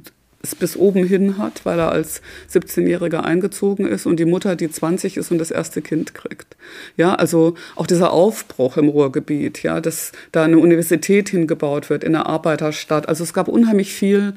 [0.42, 4.70] es bis oben hin hat, weil er als 17-Jähriger eingezogen ist und die Mutter, die
[4.70, 6.56] 20 ist und das erste Kind kriegt.
[6.96, 12.16] Ja, also auch dieser Aufbruch im Ruhrgebiet, ja, dass da eine Universität hingebaut wird in
[12.16, 13.06] einer Arbeiterstadt.
[13.06, 14.32] Also es gab unheimlich viel,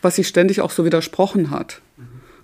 [0.00, 1.82] was sich ständig auch so widersprochen hat.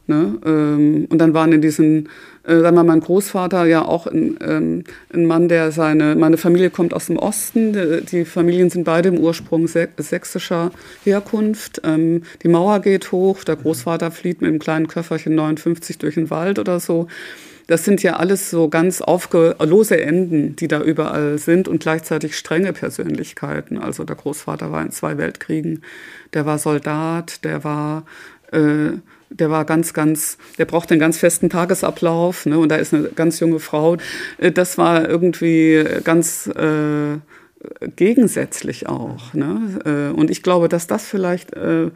[0.06, 0.38] Ne?
[0.44, 2.10] Ähm, und dann waren in diesen,
[2.44, 6.68] äh, dann war mein Großvater ja auch ein, ähm, ein Mann, der seine, meine Familie
[6.68, 10.72] kommt aus dem Osten, die, die Familien sind beide im Ursprung sächsischer
[11.04, 11.80] Herkunft.
[11.84, 16.28] Ähm, die Mauer geht hoch, der Großvater flieht mit einem kleinen Köfferchen 59 durch den
[16.28, 17.08] Wald oder so.
[17.66, 22.74] Das sind ja alles so ganz aufgelose Enden, die da überall sind und gleichzeitig strenge
[22.74, 23.78] Persönlichkeiten.
[23.78, 25.82] Also der Großvater war in zwei Weltkriegen,
[26.34, 28.04] der war Soldat, der war
[28.52, 28.98] äh,
[29.38, 32.59] der war ganz, ganz, der braucht einen ganz festen Tagesablauf, ne?
[32.59, 33.97] Und da ist eine ganz junge Frau.
[34.38, 37.18] Äh, das war irgendwie ganz äh,
[37.97, 39.35] gegensätzlich auch.
[39.35, 39.81] Ne?
[39.85, 41.90] Äh, und ich glaube, dass das vielleicht äh,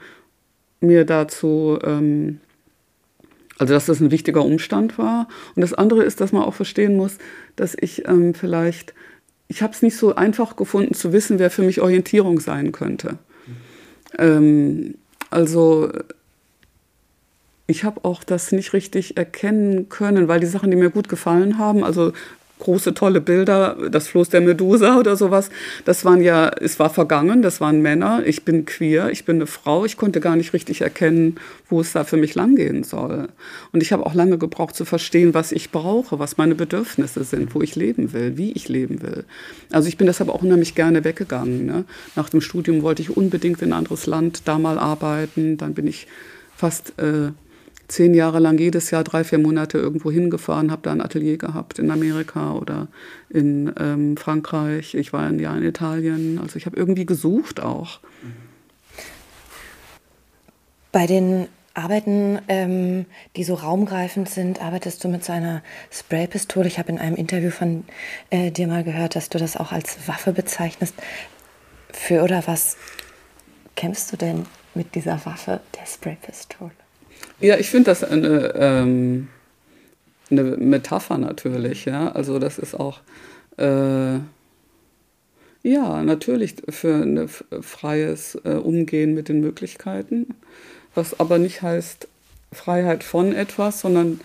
[0.80, 2.40] mir dazu, ähm,
[3.58, 5.28] also dass das ein wichtiger Umstand war.
[5.54, 7.18] Und das andere ist, dass man auch verstehen muss,
[7.56, 8.94] dass ich ähm, vielleicht,
[9.48, 13.18] ich habe es nicht so einfach gefunden zu wissen, wer für mich Orientierung sein könnte.
[14.18, 14.94] Ähm,
[15.30, 15.90] also
[17.68, 21.58] ich habe auch das nicht richtig erkennen können, weil die Sachen, die mir gut gefallen
[21.58, 22.12] haben, also
[22.60, 25.50] große, tolle Bilder, das Floß der Medusa oder sowas,
[25.84, 29.46] das waren ja, es war vergangen, das waren Männer, ich bin queer, ich bin eine
[29.46, 31.36] Frau, ich konnte gar nicht richtig erkennen,
[31.68, 33.28] wo es da für mich langgehen soll.
[33.72, 37.54] Und ich habe auch lange gebraucht zu verstehen, was ich brauche, was meine Bedürfnisse sind,
[37.54, 39.24] wo ich leben will, wie ich leben will.
[39.70, 41.66] Also ich bin deshalb auch unheimlich gerne weggegangen.
[41.66, 41.84] Ne?
[42.16, 45.86] Nach dem Studium wollte ich unbedingt in ein anderes Land da mal arbeiten, dann bin
[45.86, 46.06] ich
[46.56, 46.98] fast...
[46.98, 47.32] Äh,
[47.88, 51.78] zehn Jahre lang jedes Jahr drei, vier Monate irgendwo hingefahren, habe da ein Atelier gehabt
[51.78, 52.88] in Amerika oder
[53.30, 54.94] in ähm, Frankreich.
[54.94, 56.38] Ich war ein Jahr in Italien.
[56.38, 58.00] Also ich habe irgendwie gesucht auch.
[60.92, 66.66] Bei den Arbeiten, ähm, die so raumgreifend sind, arbeitest du mit so einer Spraypistole.
[66.66, 67.84] Ich habe in einem Interview von
[68.30, 70.94] äh, dir mal gehört, dass du das auch als Waffe bezeichnest.
[71.92, 72.76] Für oder was
[73.76, 76.72] kämpfst du denn mit dieser Waffe, der Spraypistole?
[77.40, 79.28] Ja, ich finde das eine, ähm,
[80.30, 81.84] eine Metapher natürlich.
[81.84, 82.10] Ja?
[82.12, 83.00] Also das ist auch,
[83.56, 84.18] äh,
[85.62, 90.34] ja, natürlich für ein freies äh, Umgehen mit den Möglichkeiten,
[90.94, 92.08] was aber nicht heißt
[92.52, 94.20] Freiheit von etwas, sondern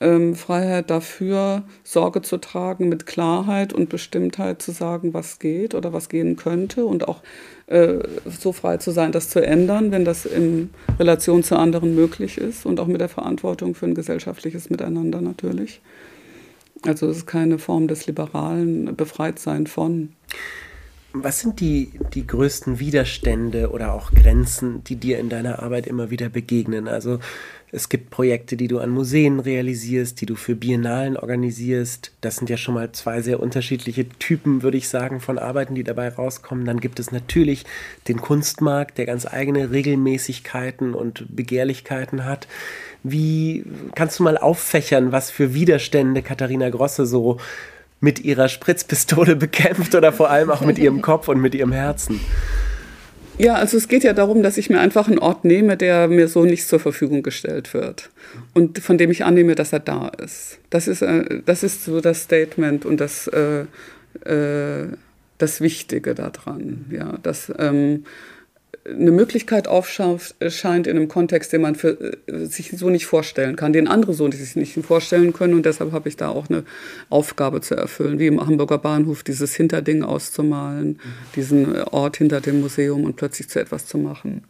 [0.00, 5.92] ähm, Freiheit dafür, Sorge zu tragen, mit Klarheit und Bestimmtheit zu sagen, was geht oder
[5.92, 7.22] was gehen könnte und auch
[7.66, 12.38] äh, so frei zu sein, das zu ändern, wenn das in Relation zu anderen möglich
[12.38, 15.80] ist und auch mit der Verantwortung für ein gesellschaftliches Miteinander natürlich.
[16.82, 20.10] Also es ist keine Form des liberalen Befreitsein von.
[21.12, 26.10] Was sind die, die größten Widerstände oder auch Grenzen, die dir in deiner Arbeit immer
[26.10, 26.88] wieder begegnen?
[26.88, 27.20] Also
[27.72, 32.12] es gibt Projekte, die du an Museen realisierst, die du für Biennalen organisierst.
[32.20, 35.82] Das sind ja schon mal zwei sehr unterschiedliche Typen, würde ich sagen, von Arbeiten, die
[35.82, 36.64] dabei rauskommen.
[36.64, 37.64] Dann gibt es natürlich
[38.06, 42.46] den Kunstmarkt, der ganz eigene Regelmäßigkeiten und Begehrlichkeiten hat.
[43.02, 47.38] Wie kannst du mal auffächern, was für Widerstände Katharina Grosse so
[48.00, 52.20] mit ihrer Spritzpistole bekämpft oder vor allem auch mit ihrem Kopf und mit ihrem Herzen?
[53.38, 56.26] Ja, also es geht ja darum, dass ich mir einfach einen Ort nehme, der mir
[56.28, 58.10] so nicht zur Verfügung gestellt wird
[58.54, 60.58] und von dem ich annehme, dass er da ist.
[60.70, 63.66] Das ist, äh, das ist so das Statement und das, äh,
[64.24, 64.88] äh,
[65.36, 66.86] das Wichtige daran.
[66.90, 68.04] Ja, dass, ähm,
[68.88, 73.72] eine Möglichkeit aufscheint in einem Kontext, den man für, äh, sich so nicht vorstellen kann,
[73.72, 75.54] den andere so sich nicht vorstellen können.
[75.54, 76.64] Und deshalb habe ich da auch eine
[77.08, 81.00] Aufgabe zu erfüllen, wie im Hamburger Bahnhof dieses Hinterding auszumalen, mhm.
[81.34, 84.44] diesen Ort hinter dem Museum und plötzlich zu etwas zu machen.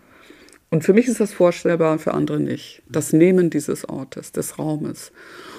[0.70, 2.82] Und für mich ist das vorstellbar, für andere nicht.
[2.88, 5.12] Das Nehmen dieses Ortes, des Raumes.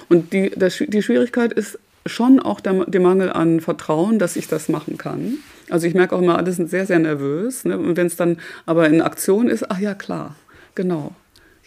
[0.10, 4.70] Und die, die Schwierigkeit ist schon auch der, der Mangel an Vertrauen, dass ich das
[4.70, 5.38] machen kann.
[5.70, 7.66] Also ich merke auch immer, alle sind sehr, sehr nervös.
[7.66, 7.78] Ne?
[7.78, 10.36] Und wenn es dann aber in Aktion ist, ach ja, klar,
[10.76, 11.14] genau.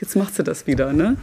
[0.00, 0.92] Jetzt macht sie das wieder.
[0.92, 1.16] Ne?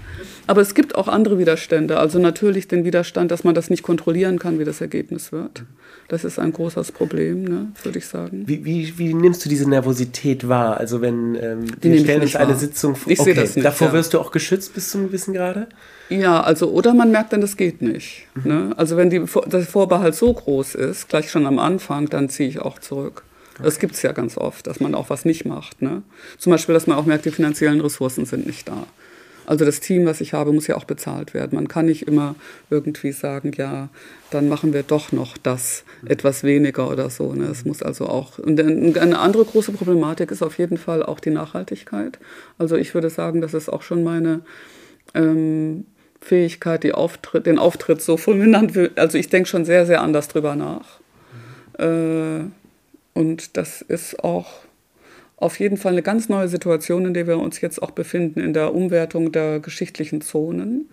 [0.45, 1.97] Aber es gibt auch andere Widerstände.
[1.97, 5.63] Also natürlich den Widerstand, dass man das nicht kontrollieren kann, wie das Ergebnis wird.
[6.07, 8.43] Das ist ein großes Problem, ne, würde ich sagen.
[8.45, 10.77] Wie, wie, wie, nimmst du diese Nervosität wahr?
[10.77, 12.55] Also wenn ähm, Die wir stellen uns eine wahr.
[12.57, 13.11] Sitzung vor.
[13.11, 13.93] Ich okay, das nicht, davor ja.
[13.93, 15.67] wirst du auch geschützt bis zum gewissen Grade?
[16.09, 18.25] Ja, also oder man merkt dann, das geht nicht.
[18.35, 18.43] Mhm.
[18.45, 18.73] Ne?
[18.77, 22.59] Also wenn die, der Vorbehalt so groß ist, gleich schon am Anfang, dann ziehe ich
[22.59, 23.23] auch zurück.
[23.61, 25.81] Das gibt es ja ganz oft, dass man auch was nicht macht.
[25.81, 26.03] Ne?
[26.37, 28.85] Zum Beispiel, dass man auch merkt, die finanziellen Ressourcen sind nicht da.
[29.47, 31.55] Also das Team, was ich habe, muss ja auch bezahlt werden.
[31.55, 32.35] Man kann nicht immer
[32.69, 33.87] irgendwie sagen, ja,
[34.29, 37.33] dann machen wir doch noch das etwas weniger oder so.
[37.33, 37.45] Ne?
[37.45, 38.39] Es muss also auch.
[38.39, 42.19] Und eine andere große Problematik ist auf jeden Fall auch die Nachhaltigkeit.
[42.57, 44.41] Also ich würde sagen, das ist auch schon meine
[45.13, 45.85] ähm,
[46.19, 48.77] Fähigkeit, die Auftritt, den Auftritt so fulminant.
[48.97, 50.99] Also ich denke schon sehr, sehr anders drüber nach.
[51.79, 52.49] Äh,
[53.17, 54.45] und das ist auch
[55.37, 58.53] auf jeden Fall eine ganz neue Situation, in der wir uns jetzt auch befinden, in
[58.53, 60.87] der Umwertung der geschichtlichen Zonen.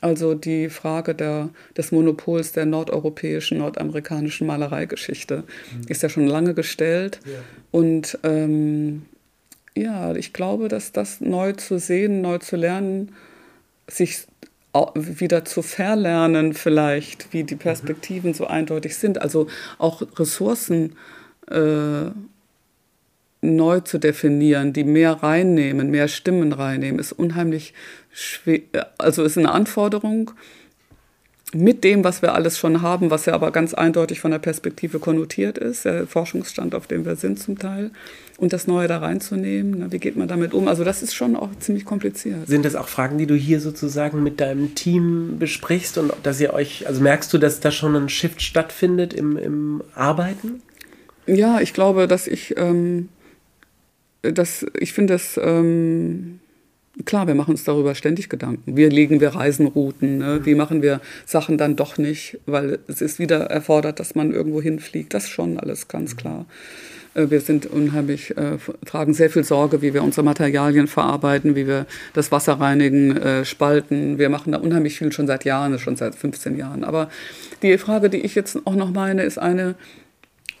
[0.00, 5.86] Also die Frage der, des Monopols der nordeuropäischen, nordamerikanischen Malereigeschichte mhm.
[5.86, 7.20] ist ja schon lange gestellt.
[7.24, 7.38] Ja.
[7.70, 9.02] Und ähm,
[9.76, 13.12] ja, ich glaube, dass das neu zu sehen, neu zu lernen,
[13.88, 14.26] sich
[14.94, 18.34] wieder zu verlernen vielleicht, wie die Perspektiven mhm.
[18.34, 19.22] so eindeutig sind.
[19.22, 19.46] Also
[19.78, 20.96] auch Ressourcen
[21.50, 22.10] äh,
[23.42, 27.74] neu zu definieren, die mehr reinnehmen, mehr Stimmen reinnehmen, ist unheimlich
[28.12, 28.60] schwer,
[28.98, 30.32] also ist eine Anforderung
[31.54, 34.98] mit dem, was wir alles schon haben, was ja aber ganz eindeutig von der Perspektive
[34.98, 37.90] konnotiert ist, der Forschungsstand, auf dem wir sind zum Teil,
[38.38, 39.78] und das Neue da reinzunehmen.
[39.78, 40.66] Ne, wie geht man damit um?
[40.66, 42.48] Also das ist schon auch ziemlich kompliziert.
[42.48, 46.54] Sind das auch Fragen, die du hier sozusagen mit deinem Team besprichst und dass ihr
[46.54, 50.62] euch, also merkst du, dass da schon ein Shift stattfindet im, im Arbeiten?
[51.26, 53.08] Ja, ich glaube, dass ich, ähm,
[54.22, 56.40] dass ich finde das, ähm,
[57.04, 58.76] klar, wir machen uns darüber ständig Gedanken.
[58.76, 60.18] Wie legen wir Reisenrouten?
[60.18, 60.40] Ne?
[60.44, 62.38] Wie machen wir Sachen dann doch nicht?
[62.46, 65.14] Weil es ist wieder erfordert, dass man irgendwo hinfliegt.
[65.14, 66.46] Das schon alles ganz klar.
[67.14, 71.66] Äh, wir sind unheimlich, äh, tragen sehr viel Sorge, wie wir unsere Materialien verarbeiten, wie
[71.66, 74.18] wir das Wasser reinigen, äh, spalten.
[74.18, 76.84] Wir machen da unheimlich viel schon seit Jahren, schon seit 15 Jahren.
[76.84, 77.08] Aber
[77.62, 79.74] die Frage, die ich jetzt auch noch meine, ist eine,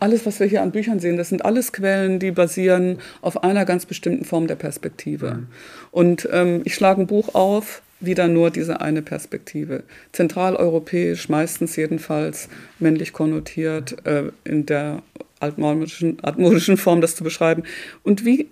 [0.02, 3.64] alles, was wir hier an Büchern sehen, das sind alles Quellen, die basieren auf einer
[3.64, 5.34] ganz bestimmten Form der Perspektive.
[5.34, 5.46] Mhm.
[5.92, 9.84] Und ähm, ich schlage ein Buch auf, wieder nur diese eine Perspektive.
[10.10, 12.48] Zentraleuropäisch, meistens jedenfalls
[12.80, 15.02] männlich konnotiert, äh, in der
[15.38, 17.62] altmodischen, altmodischen Form das zu beschreiben.
[18.02, 18.48] Und wie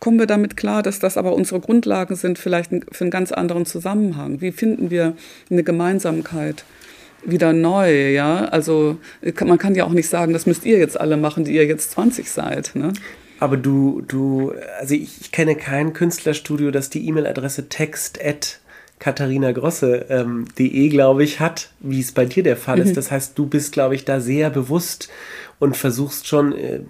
[0.00, 3.66] kommen wir damit klar, dass das aber unsere Grundlagen sind, vielleicht für einen ganz anderen
[3.66, 4.40] Zusammenhang?
[4.40, 5.16] Wie finden wir
[5.50, 6.64] eine Gemeinsamkeit?
[7.24, 8.46] Wieder neu, ja.
[8.46, 8.98] Also
[9.44, 11.92] man kann ja auch nicht sagen, das müsst ihr jetzt alle machen, die ihr jetzt
[11.92, 12.72] 20 seid.
[12.74, 12.92] Ne?
[13.38, 18.60] Aber du, du, also ich, ich kenne kein Künstlerstudio, das die E-Mail-Adresse text at
[19.02, 22.90] katharinagrosse.de, ähm, glaube ich, hat, wie es bei dir der Fall ist.
[22.90, 22.94] Mhm.
[22.94, 25.08] Das heißt, du bist, glaube ich, da sehr bewusst
[25.58, 26.80] und versuchst schon, äh,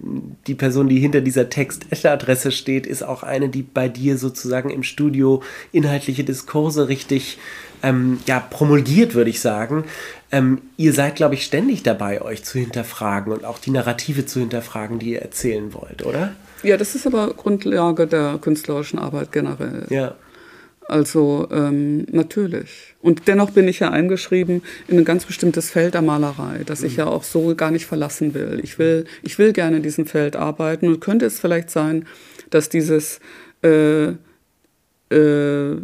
[0.45, 4.83] die Person, die hinter dieser Text-Adresse steht, ist auch eine, die bei dir sozusagen im
[4.83, 5.41] Studio
[5.71, 7.39] inhaltliche Diskurse richtig
[7.83, 9.83] ähm, ja, promulgiert, würde ich sagen.
[10.31, 14.39] Ähm, ihr seid, glaube ich, ständig dabei, euch zu hinterfragen und auch die Narrative zu
[14.39, 16.33] hinterfragen, die ihr erzählen wollt, oder?
[16.63, 19.85] Ja, das ist aber Grundlage der künstlerischen Arbeit generell.
[19.89, 20.15] Ja.
[20.87, 22.95] Also ähm, natürlich.
[23.01, 26.93] Und dennoch bin ich ja eingeschrieben in ein ganz bestimmtes Feld der Malerei, das ich
[26.93, 26.99] mhm.
[26.99, 28.59] ja auch so gar nicht verlassen will.
[28.63, 32.05] Ich will, ich will gerne in diesem Feld arbeiten und könnte es vielleicht sein,
[32.49, 33.19] dass dieses
[33.63, 34.13] äh,
[35.13, 35.77] äh,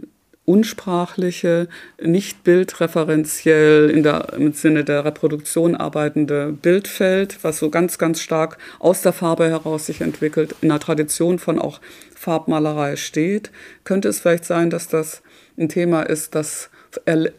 [0.49, 1.67] unsprachliche,
[2.01, 8.57] nicht bildreferenziell in der, im Sinne der Reproduktion arbeitende Bildfeld, was so ganz, ganz stark
[8.79, 11.79] aus der Farbe heraus sich entwickelt, in der Tradition von auch
[12.15, 13.51] Farbmalerei steht,
[13.83, 15.21] könnte es vielleicht sein, dass das
[15.55, 16.71] ein Thema ist, das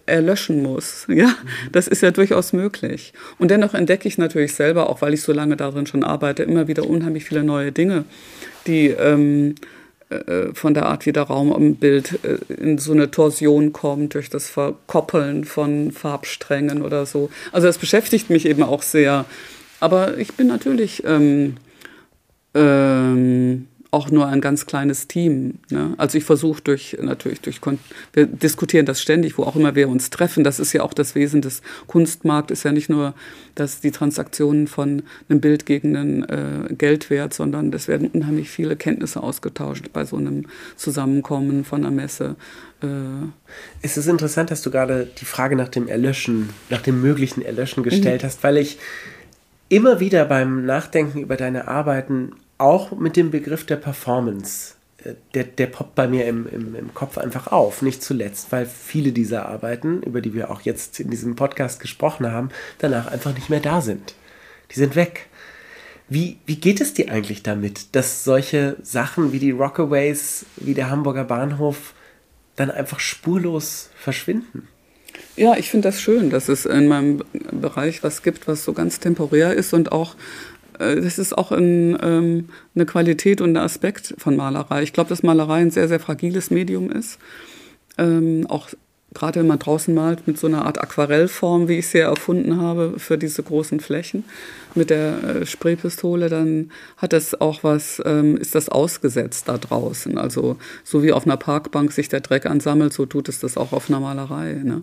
[0.07, 1.07] erlöschen muss.
[1.09, 1.35] Ja,
[1.73, 3.12] das ist ja durchaus möglich.
[3.38, 6.68] Und dennoch entdecke ich natürlich selber, auch weil ich so lange darin schon arbeite, immer
[6.68, 8.05] wieder unheimlich viele neue Dinge,
[8.68, 9.80] die ähm, äh,
[10.55, 14.29] von der Art, wie der Raum im Bild äh, in so eine Torsion kommt, durch
[14.29, 17.31] das Verkoppeln von Farbsträngen oder so.
[17.53, 19.25] Also das beschäftigt mich eben auch sehr.
[19.79, 21.57] Aber ich bin natürlich ähm,
[22.55, 25.59] ähm, auch nur ein ganz kleines Team.
[25.70, 25.94] Ne?
[25.96, 27.61] Also ich versuche durch, natürlich durch,
[28.12, 30.44] wir diskutieren das ständig, wo auch immer wir uns treffen.
[30.44, 33.14] Das ist ja auch das Wesen des Kunstmarkts, ist ja nicht nur
[33.55, 38.76] dass die Transaktionen von einem Bild gegen einen äh, Geldwert, sondern es werden unheimlich viele
[38.76, 42.37] Kenntnisse ausgetauscht bei so einem Zusammenkommen von einer Messe.
[42.83, 42.87] Äh
[43.83, 47.83] es ist interessant, dass du gerade die Frage nach dem Erlöschen, nach dem möglichen Erlöschen
[47.83, 48.26] gestellt mhm.
[48.26, 48.79] hast, weil ich
[49.68, 55.44] immer wieder beim Nachdenken über deine Arbeiten auch mit dem Begriff der Performance äh, der,
[55.44, 57.83] der poppt bei mir im, im, im Kopf einfach auf.
[57.83, 62.31] Nicht zuletzt, weil viele dieser Arbeiten, über die wir auch jetzt in diesem Podcast gesprochen
[62.31, 64.14] haben, danach einfach nicht mehr da sind.
[64.70, 65.27] Die sind weg.
[66.09, 70.90] Wie, wie geht es dir eigentlich damit, dass solche Sachen wie die Rockaways, wie der
[70.90, 71.94] Hamburger Bahnhof
[72.56, 74.67] dann einfach spurlos verschwinden?
[75.37, 78.98] Ja, ich finde das schön, dass es in meinem Bereich was gibt, was so ganz
[78.98, 80.17] temporär ist und auch
[80.81, 84.83] das ist auch ein, ähm, eine Qualität und ein Aspekt von Malerei.
[84.83, 87.18] Ich glaube, dass Malerei ein sehr, sehr fragiles Medium ist.
[87.98, 88.70] Ähm, auch
[89.15, 92.94] gerade wenn man draußen malt, mit so einer Art Aquarellform, wie ich sie erfunden habe,
[92.98, 94.25] für diese großen Flächen
[94.75, 100.17] mit der äh, Spraypistole, dann hat das auch was, ähm, ist das ausgesetzt da draußen.
[100.17, 103.73] Also so wie auf einer Parkbank sich der Dreck ansammelt, so tut es das auch
[103.73, 104.54] auf einer Malerei.
[104.54, 104.83] Ne?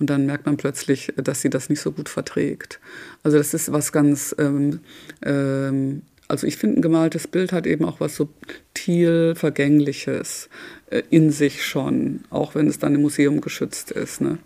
[0.00, 2.80] Und dann merkt man plötzlich, dass sie das nicht so gut verträgt.
[3.22, 4.80] Also das ist was ganz ähm,
[5.24, 10.48] ähm, also ich finde, ein gemaltes Bild hat eben auch was subtil Vergängliches
[10.90, 14.20] äh, in sich schon, auch wenn es dann im Museum geschützt ist.
[14.20, 14.38] Ne?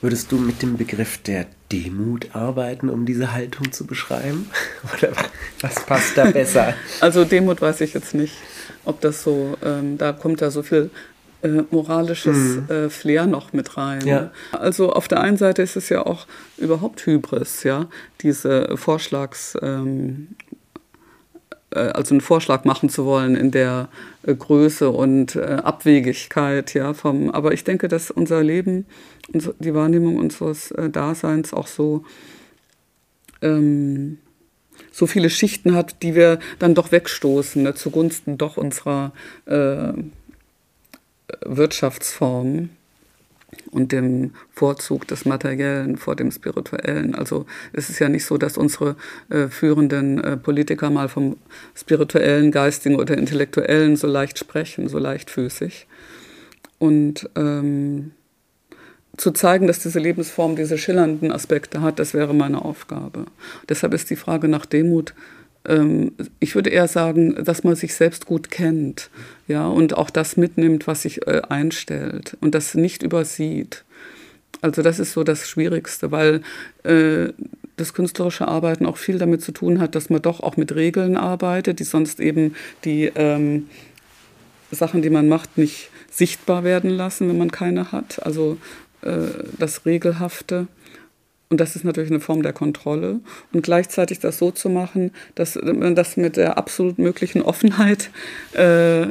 [0.00, 4.50] Würdest du mit dem Begriff der Demut arbeiten, um diese Haltung zu beschreiben?
[4.96, 5.12] Oder
[5.60, 6.74] was passt da besser?
[7.00, 8.34] also Demut weiß ich jetzt nicht,
[8.84, 10.90] ob das so, ähm, da kommt da so viel
[11.42, 12.66] äh, moralisches mhm.
[12.68, 14.06] äh, Flair noch mit rein.
[14.06, 14.30] Ja.
[14.52, 16.26] Also auf der einen Seite ist es ja auch
[16.58, 17.88] überhaupt Hybris, ja,
[18.20, 20.59] diese Vorschlags, ähm, äh,
[21.76, 23.88] also einen Vorschlag machen zu wollen in der
[24.24, 28.86] äh, Größe und äh, Abwegigkeit, ja, vom, aber ich denke, dass unser Leben,
[29.28, 32.04] die Wahrnehmung unseres Daseins auch so,
[33.42, 34.18] ähm,
[34.90, 39.12] so viele Schichten hat, die wir dann doch wegstoßen, ne, zugunsten doch unserer
[39.46, 39.92] äh,
[41.44, 42.70] Wirtschaftsformen
[43.70, 47.14] und dem Vorzug des Materiellen vor dem Spirituellen.
[47.14, 48.96] Also es ist ja nicht so, dass unsere
[49.28, 51.36] äh, führenden äh, Politiker mal vom
[51.74, 55.86] spirituellen, geistigen oder intellektuellen so leicht sprechen, so leichtfüßig.
[56.78, 58.12] Und ähm,
[59.16, 63.26] zu zeigen, dass diese Lebensform diese schillernden Aspekte hat, das wäre meine Aufgabe.
[63.68, 65.14] Deshalb ist die Frage nach Demut
[66.40, 69.10] ich würde eher sagen, dass man sich selbst gut kennt,
[69.46, 73.84] ja, und auch das mitnimmt, was sich äh, einstellt und das nicht übersieht.
[74.62, 76.42] Also das ist so das Schwierigste, weil
[76.84, 77.32] äh,
[77.76, 81.16] das künstlerische Arbeiten auch viel damit zu tun hat, dass man doch auch mit Regeln
[81.16, 82.54] arbeitet, die sonst eben
[82.84, 83.68] die ähm,
[84.70, 88.24] Sachen, die man macht, nicht sichtbar werden lassen, wenn man keine hat.
[88.24, 88.58] Also
[89.02, 90.68] äh, das Regelhafte.
[91.50, 93.20] Und das ist natürlich eine Form der Kontrolle.
[93.52, 98.10] Und gleichzeitig das so zu machen, dass man das mit der absolut möglichen Offenheit
[98.52, 99.06] äh,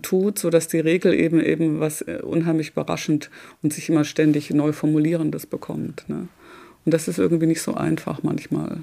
[0.00, 3.28] tut, sodass die Regel eben eben was äh, unheimlich überraschend
[3.62, 6.08] und sich immer ständig neu formulierendes bekommt.
[6.08, 6.28] Ne?
[6.84, 8.78] Und das ist irgendwie nicht so einfach manchmal.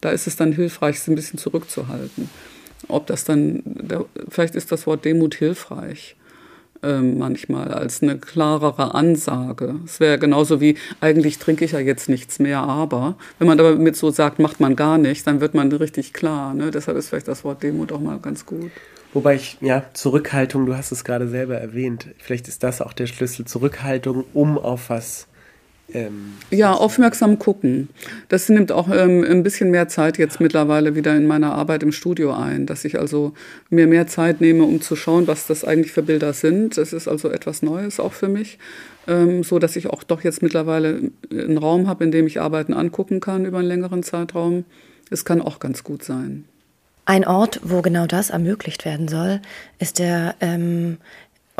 [0.00, 2.28] Da ist es dann hilfreich, es ein bisschen zurückzuhalten.
[2.88, 3.62] Ob das dann,
[4.28, 6.16] vielleicht ist das Wort Demut hilfreich
[6.82, 9.76] ähm, manchmal als eine klarere Ansage.
[9.84, 13.76] Es wäre genauso wie, eigentlich trinke ich ja jetzt nichts mehr, aber wenn man aber
[13.76, 16.54] mit so sagt, macht man gar nichts, dann wird man richtig klar.
[16.54, 16.70] Ne?
[16.70, 18.70] Deshalb ist vielleicht das Wort Demut auch mal ganz gut.
[19.12, 23.06] Wobei ich, ja, Zurückhaltung, du hast es gerade selber erwähnt, vielleicht ist das auch der
[23.06, 25.26] Schlüssel, Zurückhaltung, um auf was
[25.94, 27.88] ähm, ja, aufmerksam gucken.
[28.28, 31.92] Das nimmt auch ähm, ein bisschen mehr Zeit jetzt mittlerweile wieder in meiner Arbeit im
[31.92, 33.32] Studio ein, dass ich also
[33.68, 36.76] mir mehr Zeit nehme, um zu schauen, was das eigentlich für Bilder sind.
[36.76, 38.58] Das ist also etwas Neues auch für mich,
[39.06, 42.74] ähm, so dass ich auch doch jetzt mittlerweile einen Raum habe, in dem ich Arbeiten
[42.74, 44.64] angucken kann über einen längeren Zeitraum.
[45.10, 46.44] Es kann auch ganz gut sein.
[47.04, 49.40] Ein Ort, wo genau das ermöglicht werden soll,
[49.78, 50.98] ist der ähm,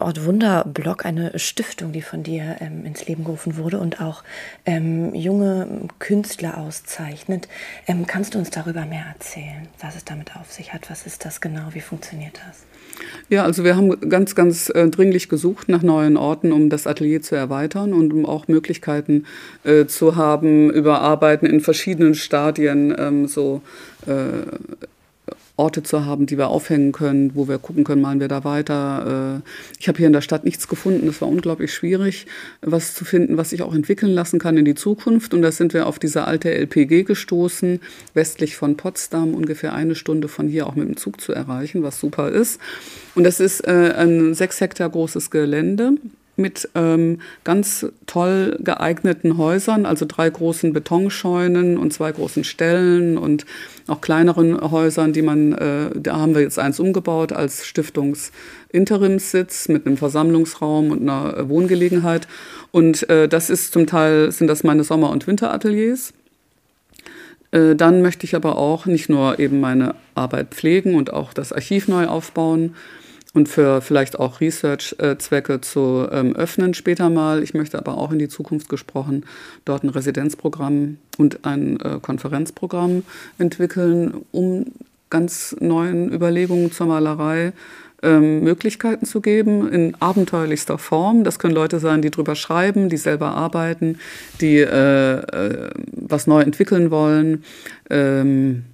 [0.00, 4.22] Ort Wunderblog, eine Stiftung, die von dir ähm, ins Leben gerufen wurde und auch
[4.66, 7.48] ähm, junge Künstler auszeichnet.
[7.86, 10.90] Ähm, kannst du uns darüber mehr erzählen, was es damit auf sich hat?
[10.90, 11.68] Was ist das genau?
[11.72, 12.64] Wie funktioniert das?
[13.28, 17.22] Ja, also wir haben ganz, ganz äh, dringlich gesucht nach neuen Orten, um das Atelier
[17.22, 19.26] zu erweitern und um auch Möglichkeiten
[19.64, 23.62] äh, zu haben, über Arbeiten in verschiedenen Stadien ähm, so
[24.06, 24.46] äh,
[25.60, 29.42] Orte zu haben, die wir aufhängen können, wo wir gucken können, malen wir da weiter.
[29.44, 29.48] Äh,
[29.78, 31.06] ich habe hier in der Stadt nichts gefunden.
[31.06, 32.26] Es war unglaublich schwierig,
[32.62, 35.34] was zu finden, was sich auch entwickeln lassen kann in die Zukunft.
[35.34, 37.80] Und da sind wir auf diese alte LPG gestoßen,
[38.14, 42.00] westlich von Potsdam, ungefähr eine Stunde von hier auch mit dem Zug zu erreichen, was
[42.00, 42.58] super ist.
[43.14, 45.92] Und das ist äh, ein sechs Hektar großes Gelände
[46.40, 53.46] mit ähm, ganz toll geeigneten Häusern, also drei großen Betonscheunen und zwei großen Ställen und
[53.86, 59.86] auch kleineren Häusern, die man, äh, da haben wir jetzt eins umgebaut als Stiftungsinterimssitz mit
[59.86, 62.26] einem Versammlungsraum und einer Wohngelegenheit.
[62.72, 66.12] Und äh, das ist zum Teil, sind das meine Sommer- und Winterateliers.
[67.52, 71.52] Äh, dann möchte ich aber auch nicht nur eben meine Arbeit pflegen und auch das
[71.52, 72.74] Archiv neu aufbauen,
[73.32, 77.42] und für vielleicht auch Research-Zwecke zu ähm, öffnen später mal.
[77.42, 79.24] Ich möchte aber auch in die Zukunft gesprochen
[79.64, 83.04] dort ein Residenzprogramm und ein äh, Konferenzprogramm
[83.38, 84.66] entwickeln, um
[85.10, 87.52] ganz neuen Überlegungen zur Malerei
[88.02, 91.24] ähm, Möglichkeiten zu geben in abenteuerlichster Form.
[91.24, 93.98] Das können Leute sein, die drüber schreiben, die selber arbeiten,
[94.40, 97.44] die äh, äh, was neu entwickeln wollen.
[97.90, 98.64] Ähm,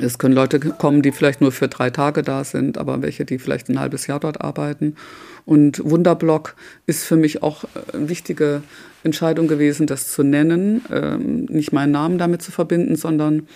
[0.00, 3.38] es können Leute kommen, die vielleicht nur für drei Tage da sind, aber welche, die
[3.38, 4.96] vielleicht ein halbes Jahr dort arbeiten.
[5.44, 6.54] Und Wunderblock
[6.86, 8.62] ist für mich auch eine wichtige
[9.02, 13.48] Entscheidung gewesen, das zu nennen, ähm, nicht meinen Namen damit zu verbinden, sondern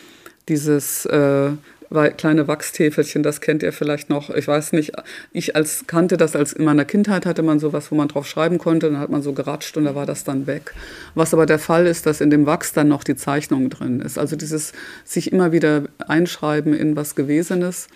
[0.48, 1.50] dieses äh,
[1.92, 4.30] kleine Wachstäfelchen, das kennt ihr vielleicht noch.
[4.30, 4.92] Ich weiß nicht,
[5.32, 8.58] ich als kannte das als in meiner Kindheit hatte man sowas, wo man drauf schreiben
[8.58, 10.74] konnte, dann hat man so geratscht und da war das dann weg.
[11.14, 14.18] Was aber der Fall ist, dass in dem Wachs dann noch die Zeichnung drin ist.
[14.18, 14.72] Also dieses
[15.04, 17.88] sich immer wieder einschreiben in was Gewesenes.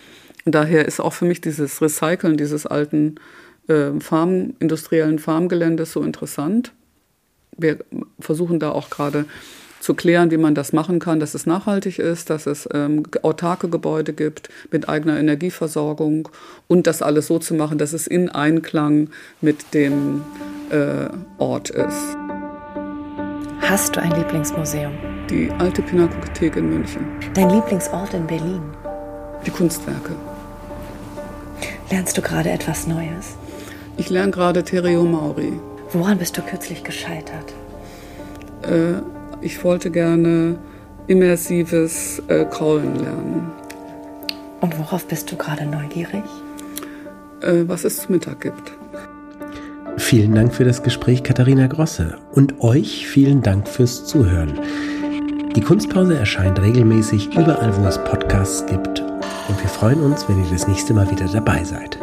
[0.44, 3.16] Und daher ist auch für mich dieses Recyceln dieses alten
[3.68, 6.72] äh, Farm, industriellen Farmgeländes so interessant.
[7.56, 7.78] Wir
[8.20, 9.24] versuchen da auch gerade
[9.86, 13.68] zu klären, wie man das machen kann, dass es nachhaltig ist, dass es ähm, autarke
[13.68, 16.28] Gebäude gibt mit eigener Energieversorgung
[16.66, 19.10] und das alles so zu machen, dass es in Einklang
[19.40, 20.22] mit dem
[20.70, 21.06] äh,
[21.38, 22.16] Ort ist.
[23.60, 24.90] Hast du ein Lieblingsmuseum?
[25.30, 27.06] Die alte Pinakothek in München.
[27.34, 28.62] Dein Lieblingsort in Berlin?
[29.46, 30.16] Die Kunstwerke.
[31.92, 33.36] Lernst du gerade etwas Neues?
[33.98, 35.52] Ich lerne gerade Tereo Mauri.
[35.92, 37.54] Woran bist du kürzlich gescheitert?
[38.62, 40.58] Äh, ich wollte gerne
[41.06, 43.50] immersives äh, Kraulen lernen.
[44.60, 46.24] Und worauf bist du gerade neugierig?
[47.42, 48.72] Äh, was es zu Mittag gibt.
[49.98, 52.18] Vielen Dank für das Gespräch, Katharina Grosse.
[52.32, 54.58] Und euch vielen Dank fürs Zuhören.
[55.54, 59.00] Die Kunstpause erscheint regelmäßig überall, wo es Podcasts gibt.
[59.48, 61.98] Und wir freuen uns, wenn ihr das nächste Mal wieder dabei seid.